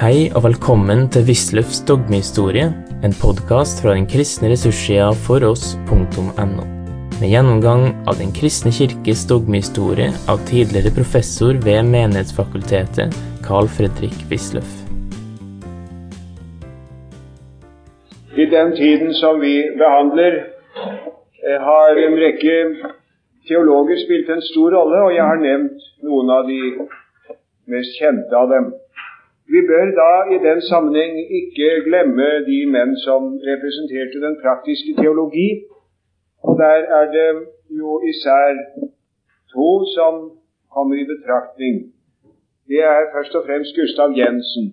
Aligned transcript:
Hei 0.00 0.30
og 0.32 0.46
velkommen 0.46 1.02
til 1.12 1.26
Wisløffs 1.28 1.82
dogmehistorie, 1.84 2.70
en 3.04 3.14
podkast 3.20 3.82
fra 3.84 3.92
den 3.92 4.06
kristne 4.08 4.48
ressurssida 4.48 5.10
foross.no. 5.26 6.64
Med 7.18 7.26
gjennomgang 7.28 7.84
av 8.08 8.16
Den 8.16 8.32
kristne 8.32 8.72
kirkes 8.72 9.26
dogmehistorie 9.28 10.08
av 10.24 10.40
tidligere 10.48 10.94
professor 10.96 11.60
ved 11.66 11.84
Menighetsfakultetet, 11.92 13.12
Carl 13.44 13.68
Fredrik 13.68 14.16
Wisløff. 14.32 14.72
I 18.40 18.48
den 18.56 18.72
tiden 18.80 19.12
som 19.20 19.44
vi 19.44 19.54
behandler, 19.84 20.32
eh, 21.44 21.60
har 21.68 22.04
en 22.06 22.20
rekke 22.24 22.56
teologer 23.44 24.00
spilt 24.06 24.32
en 24.32 24.46
stor 24.48 24.80
rolle, 24.80 25.04
og 25.04 25.12
jeg 25.12 25.28
har 25.28 25.44
nevnt 25.44 25.90
noen 26.00 26.38
av 26.40 26.48
de 26.48 26.88
mest 27.68 28.00
kjente 28.00 28.32
av 28.32 28.48
dem. 28.48 28.72
Vi 29.52 29.60
bør 29.70 29.86
da 30.02 30.12
i 30.34 30.36
den 30.48 30.60
sammenheng 30.70 31.14
ikke 31.38 31.68
glemme 31.88 32.28
de 32.50 32.58
menn 32.74 32.92
som 33.06 33.22
representerte 33.50 34.18
den 34.26 34.36
praktiske 34.44 34.92
teologi. 35.02 35.48
Og 36.46 36.52
der 36.62 36.78
er 36.98 37.06
det 37.16 37.30
jo 37.80 37.90
især 38.12 38.46
to 39.54 39.68
som 39.96 40.14
kommer 40.74 40.94
i 41.02 41.10
betraktning. 41.12 41.74
Det 42.70 42.80
er 42.94 43.10
først 43.14 43.34
og 43.38 43.42
fremst 43.46 43.72
Gustav 43.78 44.08
Jensen. 44.20 44.64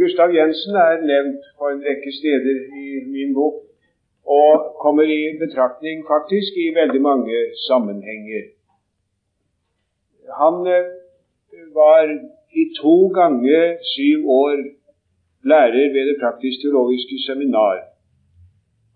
Gustav 0.00 0.28
Jensen 0.38 0.74
er 0.86 0.94
nevnt 1.10 1.42
på 1.58 1.64
en 1.72 1.80
rekke 1.88 2.12
steder 2.20 2.58
i 2.84 2.86
min 3.14 3.34
bok, 3.34 3.56
og 4.38 4.50
kommer 4.84 5.06
i 5.18 5.20
betraktning 5.44 5.96
faktisk 6.14 6.50
i 6.64 6.66
veldig 6.80 7.02
mange 7.10 7.36
sammenhenger. 7.68 8.44
Han 10.40 10.54
eh, 10.76 10.86
var 11.80 12.02
i 12.62 12.64
to 12.80 12.96
ganger 13.18 13.64
syv 13.94 14.18
år 14.42 14.56
lærer 15.50 15.86
ved 15.94 16.04
Det 16.10 16.16
praktisk-teologiske 16.22 17.16
seminar. 17.26 17.76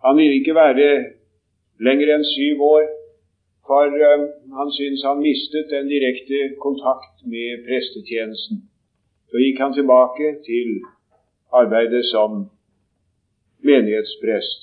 Han 0.05 0.17
ville 0.17 0.34
ikke 0.41 0.55
være 0.62 0.89
lenger 1.86 2.08
enn 2.14 2.25
syv 2.36 2.56
år, 2.75 2.84
for 3.69 3.86
um, 4.12 4.22
han 4.58 4.69
syntes 4.77 5.02
han 5.08 5.22
mistet 5.28 5.67
den 5.75 5.86
direkte 5.94 6.39
kontakt 6.64 7.17
med 7.33 7.48
prestetjenesten. 7.67 8.56
Så 9.28 9.36
gikk 9.44 9.58
han 9.64 9.77
tilbake 9.77 10.27
til 10.48 10.69
arbeidet 11.61 12.05
som 12.12 12.30
menighetsprest. 13.69 14.58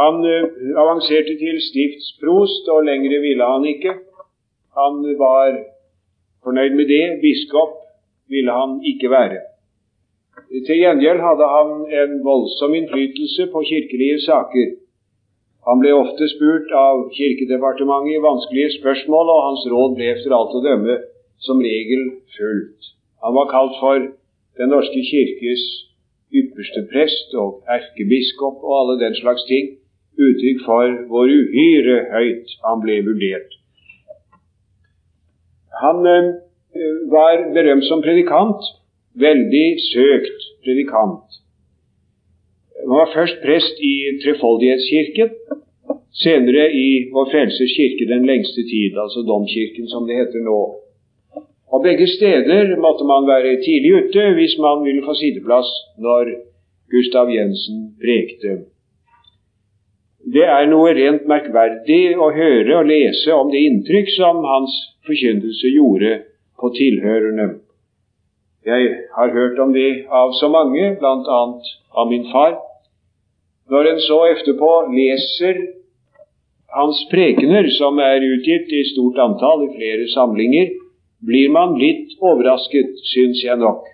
Han 0.00 0.14
uh, 0.34 0.44
avanserte 0.82 1.34
til 1.44 1.56
stiftsprost, 1.68 2.64
og 2.74 2.84
lengre 2.90 3.18
ville 3.26 3.44
han 3.54 3.64
ikke. 3.74 3.92
Han 4.80 4.94
var 5.24 5.48
fornøyd 6.46 6.74
med 6.78 6.86
det. 6.94 7.04
Biskop 7.24 7.76
ville 8.32 8.52
han 8.60 8.80
ikke 8.90 9.10
være. 9.10 9.42
Til 10.66 10.80
gjengjeld 10.82 11.20
hadde 11.26 11.46
han 11.56 11.70
en 12.00 12.18
voldsom 12.24 12.74
innflytelse 12.78 13.48
på 13.52 13.62
kirkelige 13.70 14.18
saker. 14.30 14.74
Han 15.66 15.80
ble 15.82 15.94
ofte 15.98 16.28
spurt 16.30 16.70
av 16.78 17.08
Kirkedepartementet 17.16 18.14
i 18.14 18.22
vanskelige 18.22 18.76
spørsmål, 18.78 19.32
og 19.34 19.46
hans 19.48 19.64
råd 19.72 19.96
ble 19.96 20.12
etter 20.12 20.34
alt 20.36 20.54
å 20.54 20.62
dømme 20.62 21.00
som 21.46 21.62
regel 21.64 22.04
fulgt. 22.36 22.92
Han 23.24 23.34
var 23.38 23.50
kalt 23.50 23.74
for 23.80 24.06
Den 24.56 24.70
norske 24.72 25.02
kirkes 25.04 25.62
ypperste 26.32 26.86
prest 26.92 27.34
og 27.36 27.66
erkebiskop 27.74 28.62
og 28.64 28.72
alle 28.78 28.94
den 29.02 29.16
slags 29.18 29.44
ting, 29.50 29.74
uttrykk 30.16 30.62
for 30.64 30.94
hvor 31.10 31.28
uhyre 31.28 31.96
høyt 32.14 32.54
han 32.64 32.80
ble 32.84 33.02
vurdert. 33.04 33.52
Han 35.82 36.06
eh, 36.06 36.28
var 37.16 37.46
berømt 37.56 37.86
som 37.90 38.02
predikant. 38.04 38.62
Veldig 39.16 39.66
søkt 39.92 40.40
predikant. 40.64 41.40
Han 42.86 42.96
var 43.00 43.14
først 43.14 43.38
prest 43.44 43.78
i 43.80 43.94
Trefoldighetskirken, 44.22 45.30
senere 46.24 46.66
i 46.84 46.88
Vår 47.14 47.30
Frelsers 47.32 47.72
kirke 47.78 48.08
den 48.12 48.26
lengste 48.30 48.62
tid, 48.72 48.98
altså 49.04 49.24
Domkirken 49.30 49.88
som 49.88 50.04
det 50.08 50.20
heter 50.20 50.44
nå. 50.44 50.60
Og 51.72 51.82
Begge 51.82 52.06
steder 52.06 52.76
måtte 52.84 53.04
man 53.12 53.26
være 53.32 53.56
tidlig 53.66 53.92
ute 54.00 54.22
hvis 54.36 54.54
man 54.66 54.84
ville 54.86 55.04
få 55.08 55.16
sideplass 55.18 55.70
når 55.98 56.30
Gustav 56.92 57.32
Jensen 57.36 57.80
prekte. 58.02 58.52
Det 60.26 60.42
er 60.42 60.66
noe 60.66 60.90
rent 60.96 61.28
merkverdig 61.30 62.16
å 62.18 62.32
høre 62.34 62.80
og 62.80 62.88
lese 62.88 63.30
om 63.30 63.52
det 63.52 63.60
inntrykk 63.68 64.08
som 64.16 64.40
hans 64.42 64.74
forkynnelse 65.06 65.70
gjorde 65.70 66.16
på 66.58 66.70
tilhørerne. 66.74 67.46
Jeg 68.66 68.88
har 69.14 69.30
hørt 69.30 69.60
om 69.62 69.70
det 69.76 70.06
av 70.10 70.32
så 70.34 70.50
mange, 70.50 70.96
bl.a. 70.98 71.42
av 71.94 72.10
min 72.10 72.26
far. 72.32 72.56
Når 73.70 73.90
en 73.92 74.02
så 74.02 74.18
etterpå 74.32 74.70
leser 74.96 75.60
hans 76.74 77.04
prekener, 77.12 77.70
som 77.78 77.98
er 78.02 78.26
utgitt 78.26 78.72
i 78.74 78.82
stort 78.90 79.22
antall 79.22 79.62
i 79.68 79.72
flere 79.76 80.08
samlinger, 80.10 80.74
blir 81.22 81.54
man 81.54 81.78
litt 81.78 82.18
overrasket, 82.18 82.98
syns 83.14 83.44
jeg 83.46 83.62
nok. 83.62 83.86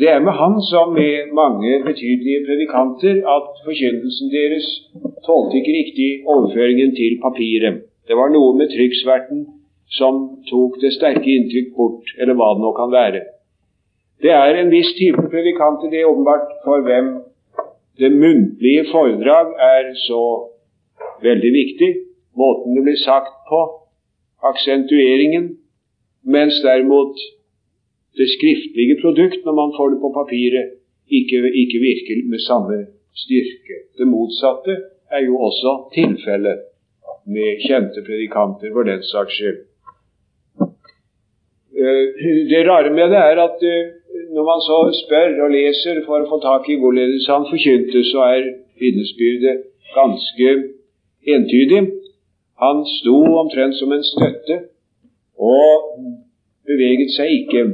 Det 0.00 0.08
er 0.08 0.20
med 0.24 0.32
han 0.32 0.54
som 0.70 0.92
med 0.96 1.32
mange 1.40 1.72
betydelige 1.88 2.44
predikanter 2.46 3.14
at 3.36 3.48
forkynnelsen 3.64 4.30
deres 4.36 4.68
tålte 5.26 5.58
ikke 5.58 5.74
riktig 5.80 6.10
overføringen 6.32 6.94
til 7.00 7.18
papiret. 7.24 7.82
Det 8.08 8.16
var 8.16 8.32
noe 8.32 8.54
med 8.58 8.72
trykksverten 8.72 9.42
som 9.98 10.22
tok 10.48 10.78
det 10.80 10.94
sterke 10.96 11.28
inntrykk 11.36 11.68
bort, 11.76 12.14
eller 12.18 12.38
hva 12.38 12.48
det 12.54 12.64
nå 12.64 12.70
kan 12.78 12.94
være. 12.94 13.20
Det 14.22 14.32
er 14.32 14.56
en 14.56 14.72
viss 14.72 14.94
type 14.96 15.26
predikanter, 15.34 15.90
det 15.92 16.00
er 16.00 16.08
åpenbart 16.08 16.48
for 16.64 16.80
hvem 16.88 17.12
det 18.00 18.12
muntlige 18.12 18.86
foredrag 18.92 19.52
er 19.74 19.92
så 20.08 20.22
veldig 21.22 21.52
viktig. 21.60 21.90
Måten 22.40 22.76
det 22.76 22.86
blir 22.86 22.96
sagt 22.96 23.34
på, 23.50 23.60
aksentueringen, 24.40 25.50
mens 26.24 26.62
derimot 26.64 27.20
det 28.18 28.28
skriftlige 28.36 28.96
produkt, 29.02 29.40
når 29.46 29.54
man 29.60 29.70
får 29.76 29.88
det 29.92 30.00
på 30.04 30.10
papiret, 30.20 30.66
ikke, 31.18 31.36
ikke 31.62 31.78
virker 31.88 32.16
med 32.32 32.40
samme 32.48 32.76
styrke. 33.22 33.76
Det 33.98 34.06
motsatte 34.14 34.74
er 35.16 35.22
jo 35.28 35.34
også 35.48 35.72
tilfellet 35.94 36.58
med 37.34 37.60
kjente 37.66 38.00
predikanter 38.06 38.72
for 38.74 38.82
den 38.90 39.02
saks 39.12 39.34
skyld. 39.36 39.60
Eh, 41.82 42.06
det 42.50 42.68
rare 42.68 42.90
med 42.98 43.10
det 43.12 43.20
er 43.30 43.38
at 43.48 43.58
eh, 43.72 43.90
når 44.34 44.44
man 44.50 44.60
så 44.68 44.78
spør 45.02 45.30
og 45.44 45.50
leser 45.56 46.02
for 46.06 46.20
å 46.20 46.28
få 46.30 46.38
tak 46.44 46.68
i 46.72 46.78
hvorledes 46.80 47.28
han 47.32 47.48
forkynte, 47.50 48.04
så 48.12 48.24
er 48.34 48.50
vitnesbyrdet 48.80 49.62
ganske 49.96 50.48
entydig. 51.34 51.82
Han 52.64 52.84
sto 52.98 53.16
omtrent 53.42 53.76
som 53.78 53.92
en 53.92 54.04
støtte 54.04 54.58
og 55.36 55.88
beveget 56.68 57.12
seg 57.16 57.32
ikke. 57.40 57.64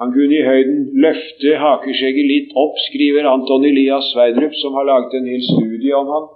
Han 0.00 0.12
kunne 0.14 0.32
i 0.32 0.44
høyden 0.46 0.84
løfte 1.04 1.56
hakeskjegget 1.60 2.28
litt 2.28 2.52
opp, 2.56 2.78
skriver 2.88 3.26
Anton 3.28 3.66
Elias 3.68 4.08
Sverdrup, 4.14 4.54
som 4.56 4.78
har 4.78 4.88
laget 4.88 5.16
en 5.18 5.28
hel 5.28 5.42
studie 5.44 5.92
om 5.96 6.08
ham. 6.14 6.28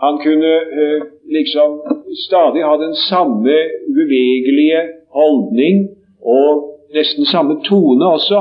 Han 0.00 0.18
kunne 0.22 0.52
eh, 0.82 1.04
liksom 1.36 1.76
stadig 2.24 2.64
ha 2.64 2.72
den 2.80 2.94
samme 3.10 3.58
bevegelige 3.98 4.80
holdning 5.12 5.84
og 6.24 6.64
nesten 6.96 7.28
samme 7.28 7.60
tone 7.68 8.08
også. 8.16 8.40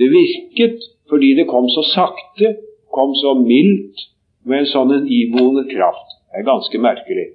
Det 0.00 0.08
virket 0.12 0.80
fordi 1.10 1.34
det 1.36 1.46
kom 1.52 1.68
så 1.70 1.84
sakte, 1.92 2.56
kom 2.92 3.14
så 3.20 3.36
mildt, 3.38 4.00
med 4.46 4.62
en 4.62 4.68
sånn 4.70 4.92
en 4.94 5.06
iboende 5.10 5.66
kraft. 5.68 6.18
Det 6.30 6.40
er 6.40 6.48
ganske 6.48 6.78
merkelig. 6.78 7.28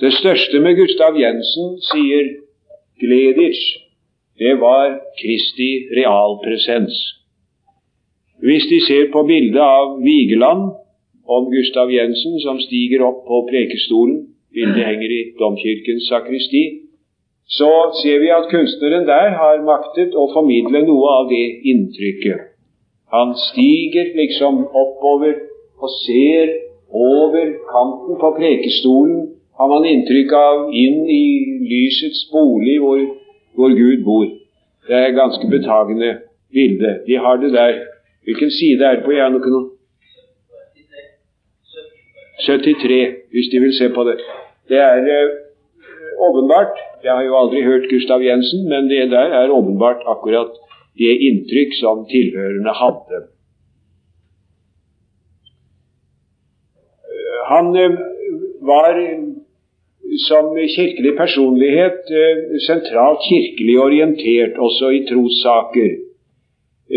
Det 0.00 0.12
største 0.16 0.60
med 0.60 0.78
Gustav 0.78 1.16
Jensen, 1.18 1.78
sier 1.90 2.34
Gleditsch, 3.00 3.89
det 4.40 4.54
var 4.60 4.98
Kristi 5.20 5.70
realpresens. 5.98 6.96
Hvis 8.40 8.64
de 8.72 8.78
ser 8.88 9.10
på 9.12 9.22
bildet 9.28 9.60
av 9.60 9.98
Vigeland 10.00 10.62
om 11.36 11.50
Gustav 11.54 11.92
Jensen 11.92 12.38
som 12.44 12.60
stiger 12.60 13.04
opp 13.04 13.26
på 13.28 13.42
prekestolen, 13.50 14.22
bildet 14.54 14.86
henger 14.88 15.12
i 15.18 15.22
domkirkens 15.40 16.08
sakristi, 16.08 16.64
så 17.58 17.70
ser 18.00 18.22
vi 18.22 18.30
at 18.32 18.48
kunstneren 18.50 19.06
der 19.06 19.36
har 19.36 19.60
maktet 19.66 20.16
å 20.16 20.30
formidle 20.32 20.84
noe 20.86 21.12
av 21.18 21.28
det 21.30 21.44
inntrykket. 21.72 22.50
Han 23.12 23.34
stiger 23.50 24.12
liksom 24.16 24.64
oppover 24.70 25.34
og 25.82 25.90
ser 26.06 26.54
over 26.90 27.46
kanten 27.72 28.18
på 28.22 28.30
prekestolen, 28.38 29.18
har 29.58 29.68
man 29.68 29.84
inntrykk 29.84 30.32
av, 30.32 30.68
inn 30.72 31.02
i 31.04 31.24
lysets 31.68 32.22
bolig 32.32 32.78
hvor, 32.80 33.02
hvor 33.54 33.70
Gud 33.80 34.04
bor. 34.04 34.26
Det 34.86 34.96
er 34.96 35.06
et 35.06 35.18
ganske 35.22 35.46
betagende 35.50 36.18
bilde. 36.52 36.90
De 37.06 37.18
har 37.24 37.36
det 37.36 37.52
der. 37.52 37.78
Hvilken 38.24 38.50
side 38.50 38.84
er 38.84 38.94
det 38.96 39.04
på? 39.04 39.12
Noe 39.12 39.70
73, 42.46 43.14
hvis 43.32 43.48
de 43.52 43.60
vil 43.60 43.74
se 43.78 43.88
på 43.94 44.04
det. 44.08 44.16
Det 44.68 44.78
er 44.78 45.28
åpenbart 46.26 46.74
Jeg 47.04 47.12
har 47.12 47.22
jo 47.24 47.36
aldri 47.36 47.62
hørt 47.62 47.90
Gustav 47.90 48.20
Jensen, 48.22 48.68
men 48.68 48.88
det 48.90 49.10
der 49.10 49.32
er 49.40 49.50
åpenbart 49.58 50.02
akkurat 50.06 50.52
det 51.00 51.14
inntrykk 51.28 51.72
som 51.80 52.04
tilhørende 52.10 52.72
hadde. 52.80 53.20
Han 57.52 57.76
eh, 57.76 57.96
var 58.72 58.98
som 60.26 60.52
kirkelig 60.56 61.16
personlighet 61.18 62.10
eh, 62.10 62.40
sentralt 62.66 63.24
kirkelig 63.28 63.76
orientert, 63.80 64.58
også 64.58 64.92
i 64.96 65.04
trossaker. 65.08 65.90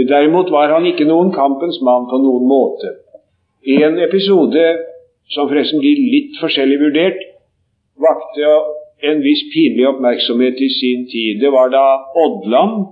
Derimot 0.10 0.50
var 0.52 0.74
han 0.74 0.88
ikke 0.90 1.06
noen 1.06 1.30
kampens 1.36 1.78
mann 1.86 2.08
på 2.10 2.18
noen 2.24 2.48
måte. 2.50 2.96
En 3.64 4.00
episode 4.02 4.64
som 5.32 5.48
forresten 5.50 5.80
blir 5.84 6.02
litt 6.16 6.40
forskjellig 6.42 6.80
vurdert, 6.82 7.22
vakte 8.02 8.56
en 9.04 9.22
viss 9.24 9.44
pinlig 9.54 9.86
oppmerksomhet 9.92 10.60
i 10.62 10.70
sin 10.80 11.06
tid. 11.12 11.40
Det 11.44 11.52
var 11.54 11.70
da 11.74 11.86
Odland 12.26 12.88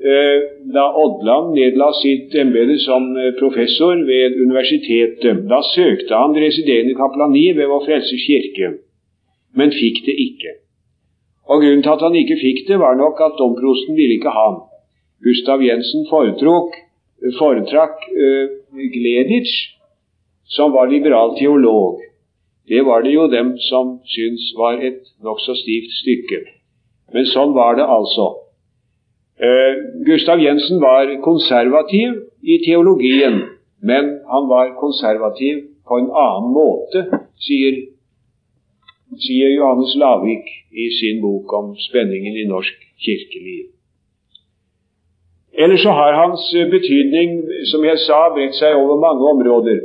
eh, 0.00 0.38
da 0.74 0.86
Odland 1.02 1.54
nedla 1.56 1.90
sitt 2.00 2.34
embete 2.34 2.78
som 2.84 3.08
eh, 3.16 3.32
professor 3.40 3.96
ved 4.08 4.36
universitetet. 4.40 5.44
Da 5.50 5.62
søkte 5.74 6.14
han 6.22 6.36
residerende 6.36 6.96
kaplani 6.98 7.48
ved 7.56 7.70
Vår 7.72 7.86
Frelsers 7.86 8.26
kirke, 8.28 8.72
men 9.56 9.72
fikk 9.72 10.04
det 10.06 10.16
ikke. 10.28 10.52
Og 11.46 11.62
Grunnen 11.62 11.82
til 11.82 11.94
at 11.94 12.02
han 12.02 12.18
ikke 12.18 12.38
fikk 12.40 12.64
det, 12.68 12.78
var 12.82 12.98
nok 12.98 13.20
at 13.26 13.38
domprosten 13.40 13.96
ville 13.98 14.18
ikke 14.18 14.34
ha 14.34 14.46
ham. 14.50 14.58
Gustav 15.26 15.62
Jensen 15.64 16.06
foretrakk, 16.10 16.74
foretrakk 17.38 18.02
uh, 18.10 18.46
Gleditsch, 18.94 19.54
som 20.56 20.74
var 20.74 20.90
liberal 20.90 21.36
teolog. 21.38 22.02
Det 22.68 22.82
var 22.86 23.02
det 23.02 23.14
jo 23.14 23.28
dem 23.30 23.54
som 23.70 23.98
syntes 24.10 24.50
var 24.58 24.82
et 24.82 25.02
nokså 25.22 25.54
stivt 25.62 25.94
stykke. 26.02 26.42
Men 27.14 27.28
sånn 27.30 27.54
var 27.54 27.78
det 27.78 27.86
altså. 27.86 28.26
Uh, 29.38 30.02
Gustav 30.08 30.42
Jensen 30.42 30.82
var 30.82 31.14
konservativ 31.24 32.20
i 32.42 32.58
teologien, 32.66 33.42
men 33.80 34.16
han 34.26 34.48
var 34.50 34.74
konservativ 34.80 35.62
på 35.86 36.00
en 36.02 36.10
annen 36.10 36.50
måte, 36.54 37.06
sier, 37.46 37.84
sier 39.14 39.54
Johannes 39.54 39.94
Lavik 40.02 40.46
i 40.72 40.90
sin 40.98 41.22
bok 41.22 41.52
om 41.58 41.74
spenningen 41.88 42.36
i 42.36 42.46
norsk 42.48 42.86
kirkeliv. 43.04 43.72
Ellers 45.58 45.82
så 45.82 45.90
har 45.90 46.12
hans 46.22 46.42
betydning, 46.70 47.38
som 47.70 47.84
jeg 47.84 47.98
sa, 48.04 48.26
bredt 48.34 48.58
seg 48.58 48.76
over 48.76 48.98
mange 49.00 49.28
områder. 49.34 49.78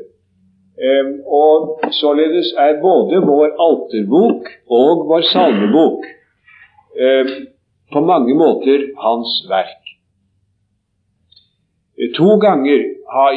Ehm, 0.88 1.12
og 1.25 1.79
således 2.01 2.53
er 2.57 2.81
både 2.81 3.21
vår 3.31 3.50
alterbok 3.68 4.50
og 4.79 5.06
vår 5.09 5.24
salmebok 5.33 6.09
ehm, 7.06 7.31
på 7.94 8.00
mange 8.12 8.35
måter 8.44 8.79
hans 9.06 9.31
verk. 9.50 9.81
To 12.17 12.38
ganger, 12.45 12.81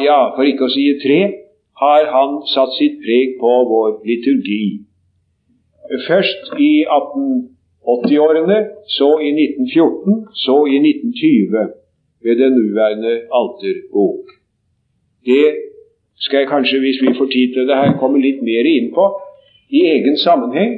ja, 0.03 0.19
for 0.35 0.47
ikke 0.47 0.65
å 0.65 0.73
si 0.73 0.87
tre, 1.03 1.19
har 1.77 2.07
han 2.09 2.39
satt 2.49 2.73
sitt 2.79 2.97
preg 3.03 3.35
på 3.41 3.51
vår 3.71 3.99
liturgi. 4.07 4.84
Først 6.07 6.41
i 6.59 6.71
1880-årene, 6.99 8.57
så 8.97 9.09
i 9.27 9.29
1914, 9.29 10.27
så 10.45 10.55
i 10.73 10.77
1920 10.81 11.67
ved 12.25 12.35
den 12.41 12.53
nåværende 12.59 13.13
alterbok. 13.39 14.25
Det 15.25 15.47
skal 16.23 16.37
jeg 16.39 16.47
kanskje, 16.47 16.79
hvis 16.79 17.01
vi 17.01 17.17
får 17.17 17.25
tid 17.35 17.47
til 17.53 17.67
det 17.67 17.75
her, 17.81 17.97
komme 18.01 18.21
litt 18.21 18.41
mer 18.49 18.65
inn 18.75 18.89
på 18.97 19.05
i 19.69 19.81
egen 19.95 20.17
sammenheng. 20.17 20.73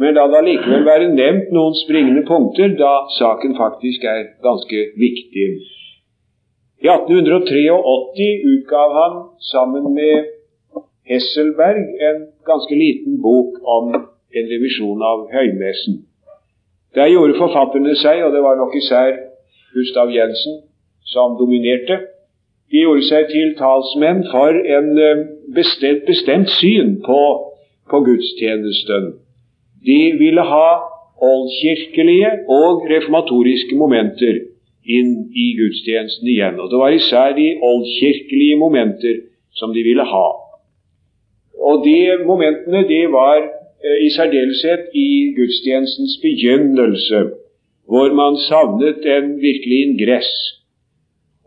Men 0.00 0.16
la 0.16 0.24
det 0.30 0.38
allikevel 0.40 0.84
være 0.88 1.12
nevnt 1.14 1.52
noen 1.52 1.76
springende 1.84 2.24
punkter, 2.28 2.72
da 2.82 2.92
saken 3.18 3.56
faktisk 3.56 4.04
er 4.04 4.22
ganske 4.46 4.78
viktig. 5.04 5.48
I 6.82 6.88
1883 6.90 8.32
utgav 8.52 8.96
han 9.00 9.18
sammen 9.52 9.92
med 9.94 10.32
Hesselberg 11.08 11.84
en 12.08 12.24
ganske 12.46 12.74
liten 12.74 13.20
bok 13.22 13.60
om 13.76 13.92
en 14.36 14.48
revisjon 14.54 15.02
av 15.02 15.28
høymessen. 15.32 16.02
Der 16.94 17.08
gjorde 17.08 17.38
forfatterne 17.40 17.94
seg, 17.96 18.24
og 18.26 18.32
det 18.34 18.42
var 18.44 18.58
nok 18.60 18.74
især 18.76 19.14
Gustav 19.72 20.12
Jensen 20.12 20.60
som 21.12 21.36
dominerte, 21.40 21.98
de 22.72 22.80
gjorde 22.80 23.04
seg 23.04 23.28
til 23.28 23.50
talsmenn 23.58 24.22
for 24.32 24.56
en 24.76 24.86
eh, 25.06 25.24
bestemt, 25.56 26.06
bestemt 26.08 26.48
syn 26.56 26.94
på, 27.04 27.20
på, 27.90 28.00
gudstjenesten. 28.06 29.10
De 29.84 29.98
ville 30.20 30.44
ha 30.48 30.68
oldkirkelige 31.32 32.30
og 32.48 32.86
reformatoriske 32.88 33.76
momenter 33.76 34.40
inn 34.96 35.12
i 35.36 35.50
gudstjenesten 35.58 36.30
igjen. 36.32 36.56
Og 36.62 36.72
det 36.72 36.80
var 36.80 36.96
især 36.96 37.36
de 37.36 37.50
oldkirkelige 37.60 38.56
momenter 38.64 39.20
som 39.60 39.76
de 39.76 39.84
ville 39.84 40.06
ha. 40.14 40.28
Og 41.60 41.84
de 41.84 41.98
momentene 42.24 42.86
de 42.88 43.02
var 43.12 43.44
i 44.06 44.08
særdeleshet 44.16 44.82
i 44.94 45.08
gudstjenestens 45.36 46.14
begynnelse, 46.22 47.20
hvor 47.90 48.08
man 48.20 48.36
savnet 48.48 49.06
en 49.16 49.26
virkelig 49.46 49.78
ingress 49.86 50.32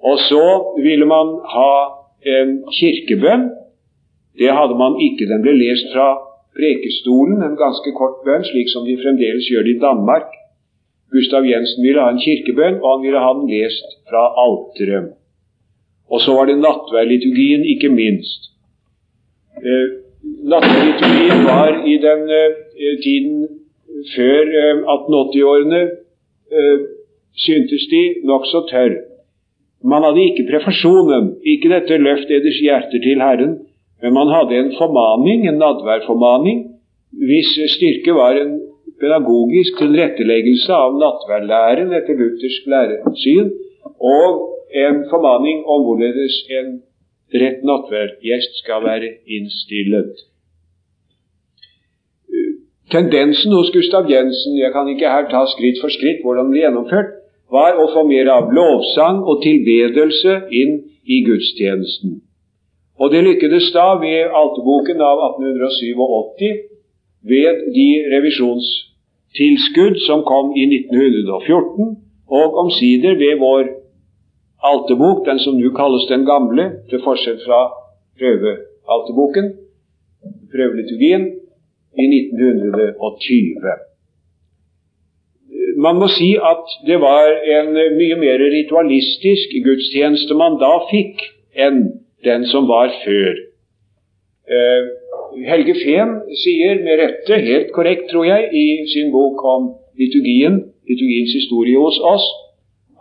og 0.10 0.18
så 0.30 0.46
ville 0.86 1.06
man 1.16 1.28
ha 1.56 1.74
en 2.36 2.50
kirkebønn. 2.78 3.44
Det 4.40 4.52
hadde 4.58 4.76
man 4.84 4.94
ikke. 5.08 5.30
Den 5.32 5.42
ble 5.46 5.54
lest 5.64 5.88
fra 5.94 6.08
prekestolen, 6.58 7.40
en 7.42 7.62
ganske 7.66 7.90
kort 8.00 8.18
bønn, 8.26 8.46
slik 8.50 8.70
som 8.74 8.86
de 8.88 9.00
fremdeles 9.04 9.50
gjør 9.50 9.66
det 9.66 9.76
i 9.76 9.84
Danmark. 9.88 10.28
Gustav 11.16 11.48
Jensen 11.52 11.82
ville 11.86 12.04
ha 12.04 12.10
en 12.12 12.24
kirkebønn, 12.26 12.82
og 12.84 12.88
han 12.94 13.06
ville 13.06 13.24
ha 13.26 13.32
den 13.40 13.48
lest 13.56 13.88
fra 14.10 14.24
alteret. 14.46 15.14
Og 16.12 16.22
så 16.22 16.36
var 16.38 16.46
det 16.50 16.62
nattverdliturgien, 16.62 17.64
ikke 17.74 17.90
minst. 17.90 18.52
Eh, 20.26 20.50
nattverdliturgien 20.52 21.46
var 21.46 21.72
i 21.86 21.96
den 22.08 22.22
eh, 22.40 22.98
tiden 23.04 23.48
før 24.16 24.42
eh, 24.62 24.78
1880-årene 24.96 25.82
eh, 26.52 26.80
syntes 27.46 27.84
de 27.92 28.04
nokså 28.30 28.66
tørr. 28.72 28.96
Man 29.84 30.04
hadde 30.04 30.24
ikke 30.30 30.48
prefasjonen, 30.50 31.36
ikke 31.46 31.70
dette 31.70 31.98
'løft 31.98 32.32
eders 32.32 32.60
hjerter 32.62 33.00
til 33.04 33.22
Herren', 33.22 33.60
men 34.02 34.14
man 34.14 34.32
hadde 34.36 34.56
en 34.58 34.72
formaning, 34.78 35.48
en 35.48 35.62
nadværformaning, 35.62 36.58
hvis 37.28 37.52
styrke 37.76 38.14
var 38.14 38.34
en 38.42 38.54
pedagogisk 39.02 39.78
tilretteleggelse 39.82 40.74
av 40.74 40.98
nattverdlæren 41.04 41.94
etter 42.00 42.18
luthersk 42.20 42.68
læresyn, 42.72 43.52
og 44.00 44.30
en 44.84 44.98
formaning 45.12 45.64
om 45.74 45.86
hvorledes 45.86 46.36
en 46.58 46.70
rett 47.34 47.64
nattværgjest 47.64 48.62
skal 48.62 48.84
være 48.84 49.10
innstillet. 49.28 50.14
Tendensen 52.92 53.52
hos 53.52 53.72
Gustav 53.74 54.06
Jensen 54.10 54.58
Jeg 54.58 54.72
kan 54.72 54.88
ikke 54.88 55.10
her 55.10 55.26
ta 55.30 55.42
skritt 55.50 55.82
for 55.82 55.90
skritt 55.90 56.22
hvordan 56.24 56.46
det 56.46 56.54
ble 56.54 56.62
gjennomført 56.66 57.12
var 57.52 57.80
å 57.82 57.88
få 57.94 58.06
mer 58.10 58.30
av 58.34 58.52
lovsang 58.54 59.24
og 59.26 59.42
tilbedelse 59.46 60.38
inn 60.62 60.78
i 61.06 61.22
gudstjenesten. 61.26 62.22
Og 63.00 63.12
det 63.12 63.24
lykkedes 63.26 63.72
da 63.76 63.88
ved 64.02 64.32
alteboken 64.40 65.02
av 65.04 65.22
1887 65.36 66.62
ved 67.32 67.64
de 67.76 67.90
revisjonstilskudd 68.14 70.00
som 70.06 70.24
kom 70.30 70.54
i 70.56 70.66
1914, 70.70 71.98
og 72.26 72.58
omsider 72.64 73.18
ved 73.20 73.42
vår 73.42 73.68
alterbok, 74.72 75.26
den 75.30 75.40
som 75.40 75.58
nå 75.60 75.72
kalles 75.78 76.08
Den 76.12 76.26
gamle, 76.26 76.66
til 76.90 77.04
forskjell 77.06 77.40
fra 77.46 77.62
prøvealterboken, 78.20 79.52
prøveliturgien, 80.54 81.28
i 81.96 82.06
1920 82.12 83.86
man 85.78 85.98
må 86.00 86.08
si 86.12 86.30
at 86.52 86.76
det 86.88 86.98
var 87.02 87.32
en 87.58 87.74
mye 88.00 88.18
mer 88.20 88.44
ritualistisk 88.54 89.56
gudstjeneste 89.66 90.38
man 90.38 90.58
da 90.62 90.72
fikk, 90.92 91.24
enn 91.56 91.82
den 92.28 92.46
som 92.52 92.68
var 92.70 92.94
før. 93.04 93.42
Uh, 94.46 94.84
Helge 95.50 95.76
Fehn 95.82 96.14
sier 96.44 96.80
med 96.86 97.02
rette, 97.02 97.40
helt 97.48 97.72
korrekt 97.76 98.08
tror 98.12 98.28
jeg, 98.28 98.50
i 98.54 98.66
sin 98.94 99.12
bok 99.12 99.42
om 99.56 99.72
liturgien, 100.00 100.62
liturgiens 100.88 101.34
historie 101.36 101.80
hos 101.82 101.98
oss, 102.14 102.26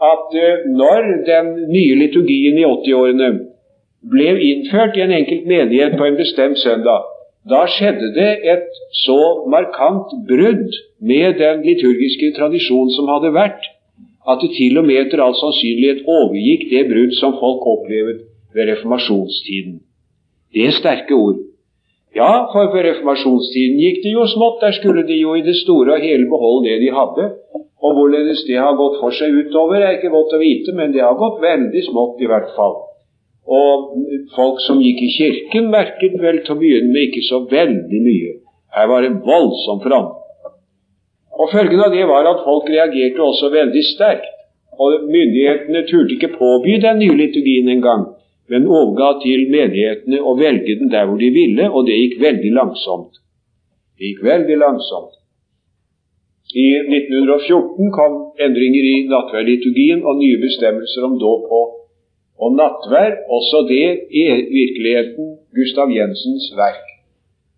at 0.03 0.37
når 0.67 1.11
den 1.27 1.51
nye 1.71 1.99
liturgien 2.03 2.59
i 2.59 2.67
80-årene 2.67 3.29
ble 4.11 4.33
innført 4.51 4.97
i 4.99 5.05
en 5.05 5.15
enkelt 5.17 5.47
menighet 5.49 5.97
på 5.99 6.09
en 6.09 6.19
bestemt 6.19 6.59
søndag, 6.61 7.07
da 7.49 7.65
skjedde 7.69 8.11
det 8.17 8.31
et 8.55 8.69
så 9.05 9.21
markant 9.53 10.13
brudd 10.29 10.77
med 11.01 11.39
den 11.41 11.65
liturgiske 11.67 12.33
tradisjon 12.39 12.93
som 12.97 13.09
hadde 13.13 13.35
vært, 13.37 13.65
at 14.25 14.41
det 14.41 14.55
til 14.57 14.81
og 14.81 14.87
med 14.89 15.03
etter 15.03 15.21
all 15.21 15.37
sannsynlighet 15.37 16.07
overgikk 16.09 16.71
det 16.71 16.87
brudd 16.93 17.13
som 17.21 17.37
folk 17.41 17.67
opplevde 17.75 18.23
ved 18.55 18.71
reformasjonstiden. 18.73 19.83
Det 20.55 20.69
er 20.69 20.79
sterke 20.79 21.15
ord. 21.15 21.43
Ja, 22.15 22.47
for 22.53 22.71
på 22.73 22.83
reformasjonstiden 22.87 23.81
gikk 23.83 24.05
det 24.05 24.13
jo 24.15 24.25
smått. 24.31 24.61
Der 24.63 24.73
skulle 24.77 25.03
de 25.07 25.17
jo 25.19 25.35
i 25.35 25.43
det 25.43 25.57
store 25.61 25.97
og 25.97 26.05
hele 26.05 26.29
beholde 26.31 26.69
det 26.71 26.77
de 26.85 26.93
hadde. 26.95 27.25
Og 27.85 27.93
hvorledes 27.99 28.45
det 28.49 28.57
har 28.57 28.77
gått 28.79 28.97
for 29.03 29.13
seg 29.13 29.35
utover, 29.45 29.83
er 29.83 29.99
ikke 29.99 30.13
godt 30.15 30.33
å 30.37 30.41
vite, 30.41 30.73
men 30.77 30.93
det 30.95 31.03
har 31.05 31.19
gått 31.21 31.43
veldig 31.43 31.83
smått 31.91 32.23
i 32.25 32.29
hvert 32.31 32.55
fall. 32.57 32.79
Og 33.45 33.91
folk 34.33 34.63
som 34.65 34.81
gikk 34.81 35.03
i 35.05 35.11
kirken, 35.13 35.69
merket 35.73 36.17
vel 36.21 36.41
til 36.47 36.55
å 36.55 36.61
begynne 36.61 36.93
med 36.95 37.11
ikke 37.11 37.25
så 37.27 37.43
veldig 37.51 38.01
mye. 38.07 38.37
Her 38.75 38.89
var 38.89 39.05
det 39.05 39.19
voldsom 39.27 39.83
fram. 39.85 40.13
Og 41.35 41.51
Følgen 41.53 41.83
av 41.85 41.93
det 41.93 42.07
var 42.09 42.27
at 42.31 42.45
folk 42.47 42.71
reagerte 42.71 43.21
også 43.23 43.51
veldig 43.53 43.83
sterkt. 43.91 44.31
Og 44.81 45.05
myndighetene 45.07 45.85
turte 45.87 46.17
ikke 46.17 46.33
påby 46.39 46.81
den 46.83 46.99
nye 46.99 47.15
liturgien 47.19 47.69
engang, 47.71 48.09
men 48.51 48.65
overga 48.67 49.21
til 49.23 49.45
menighetene 49.53 50.19
å 50.19 50.35
velge 50.39 50.79
den 50.81 50.91
der 50.91 51.07
hvor 51.07 51.21
de 51.21 51.29
ville, 51.35 51.69
og 51.71 51.87
det 51.87 51.99
gikk 52.01 52.17
veldig 52.25 52.51
langsomt. 52.57 53.21
Det 53.95 54.09
gikk 54.09 54.25
veldig 54.27 54.57
langsomt. 54.65 55.13
I 56.55 56.67
1914 56.87 57.91
kom 57.99 58.13
endringer 58.47 58.85
i 58.91 58.97
nattverdliturgien 59.11 60.05
og 60.07 60.21
nye 60.21 60.39
bestemmelser 60.43 61.07
om 61.09 61.17
dåp 61.19 61.49
og, 61.59 61.73
og 62.39 62.55
nattverd. 62.61 63.17
Også 63.39 63.65
det 63.71 63.87
er 64.27 64.45
virkeligheten 64.53 65.33
Gustav 65.59 65.91
Jensens 65.91 66.47
verk. 66.59 66.87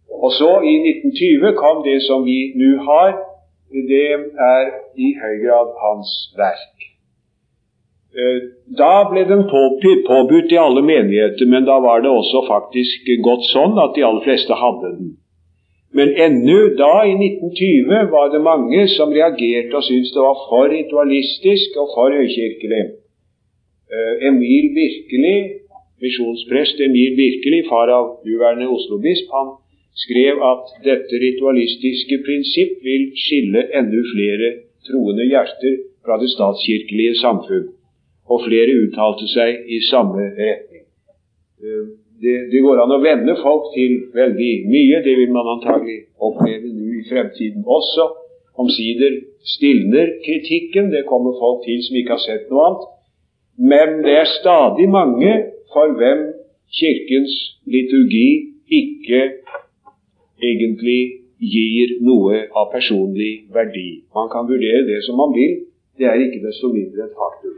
Og 0.08 0.32
så 0.32 0.50
i 0.72 0.74
1920 0.80 1.52
kom 1.60 1.84
det 1.84 1.98
som 2.08 2.24
vi 2.24 2.38
nå 2.56 2.72
har. 2.88 3.12
Det 3.92 4.08
er 4.48 4.72
i 4.96 5.12
høy 5.20 5.36
grad 5.44 5.76
hans 5.82 6.12
verk. 6.40 6.86
Eh, 8.16 8.38
da 8.80 8.92
ble 9.10 9.26
den 9.28 9.44
påbudt 9.50 10.52
i 10.54 10.60
alle 10.66 10.82
menigheter, 10.82 11.44
men 11.52 11.68
da 11.68 11.76
var 11.84 12.00
det 12.00 12.08
også 12.08 12.46
faktisk 12.48 13.10
godt 13.26 13.44
sånn 13.50 13.76
at 13.82 13.92
de 13.96 14.06
aller 14.08 14.24
fleste 14.24 14.56
hadde 14.56 14.92
den. 14.94 15.10
Men 15.96 16.08
ennå 16.26 16.58
da, 16.82 16.94
i 17.08 17.14
1920, 17.16 18.10
var 18.14 18.26
det 18.34 18.42
mange 18.52 18.82
som 18.96 19.14
reagerte 19.18 19.76
og 19.78 19.84
syntes 19.86 20.12
det 20.16 20.22
var 20.28 20.38
for 20.48 20.64
ritualistisk 20.76 21.78
og 21.82 21.86
for 21.94 22.12
høykirkelig. 22.18 22.82
Uh, 23.94 24.14
Emil 24.28 24.66
Virkelig, 24.80 25.38
misjonsprest 26.04 26.82
Emil 26.88 27.16
Virkelig, 27.22 27.60
far 27.70 27.88
av 27.98 28.06
uværende 28.28 28.68
Oslo-bisp, 28.76 29.30
han 29.36 29.54
skrev 30.04 30.42
at 30.52 30.64
dette 30.88 31.20
ritualistiske 31.26 32.16
prinsipp 32.26 32.72
vil 32.88 33.04
skille 33.24 33.64
enda 33.80 34.02
flere 34.12 34.50
troende 34.88 35.24
hjerter 35.32 35.78
fra 36.04 36.18
det 36.22 36.28
statskirkelige 36.36 37.14
samfunn. 37.24 37.70
Og 38.32 38.42
flere 38.48 38.74
uttalte 38.84 39.30
seg 39.32 39.70
i 39.76 39.78
samme 39.90 40.28
retning. 40.40 40.84
Det, 42.22 42.36
det, 42.52 42.60
går 42.64 42.80
an 42.80 42.94
å 42.96 43.02
vende 43.02 43.34
folk 43.42 43.72
til 43.74 43.98
veldig 44.16 44.52
mye. 44.70 45.02
Det 45.04 45.14
vil 45.18 45.32
man 45.34 45.50
antagelig 45.56 45.98
oppleve 46.28 46.70
nå 46.72 46.94
i 47.00 47.04
fremtiden 47.10 47.66
også. 47.78 48.06
Omsider 48.62 49.18
stilner 49.56 50.14
kritikken. 50.24 50.88
Det 50.94 51.04
kommer 51.10 51.36
folk 51.40 51.64
til 51.66 51.82
som 51.84 51.98
ikke 52.00 52.16
har 52.16 52.24
sett 52.24 52.48
noe 52.50 52.70
annet. 52.70 52.88
Men 53.72 54.00
det 54.04 54.16
er 54.22 54.32
stadig 54.38 54.88
mange 54.92 55.32
for 55.72 55.92
hvem 55.98 56.24
Kirkens 56.76 57.34
liturgi 57.68 58.28
ikke 58.80 59.20
egentlig 60.42 61.00
gir 61.40 61.96
noe 62.04 62.46
av 62.56 62.72
personlig 62.72 63.46
verdi. 63.52 64.02
Man 64.16 64.28
kan 64.32 64.48
vurdere 64.48 64.84
det 64.88 65.02
som 65.06 65.20
man 65.20 65.36
vil. 65.36 65.62
Det 65.96 66.08
er 66.08 66.20
ikke 66.20 66.44
desto 66.44 66.72
mindre 66.72 67.06
et 67.06 67.16
faktum. 67.16 67.56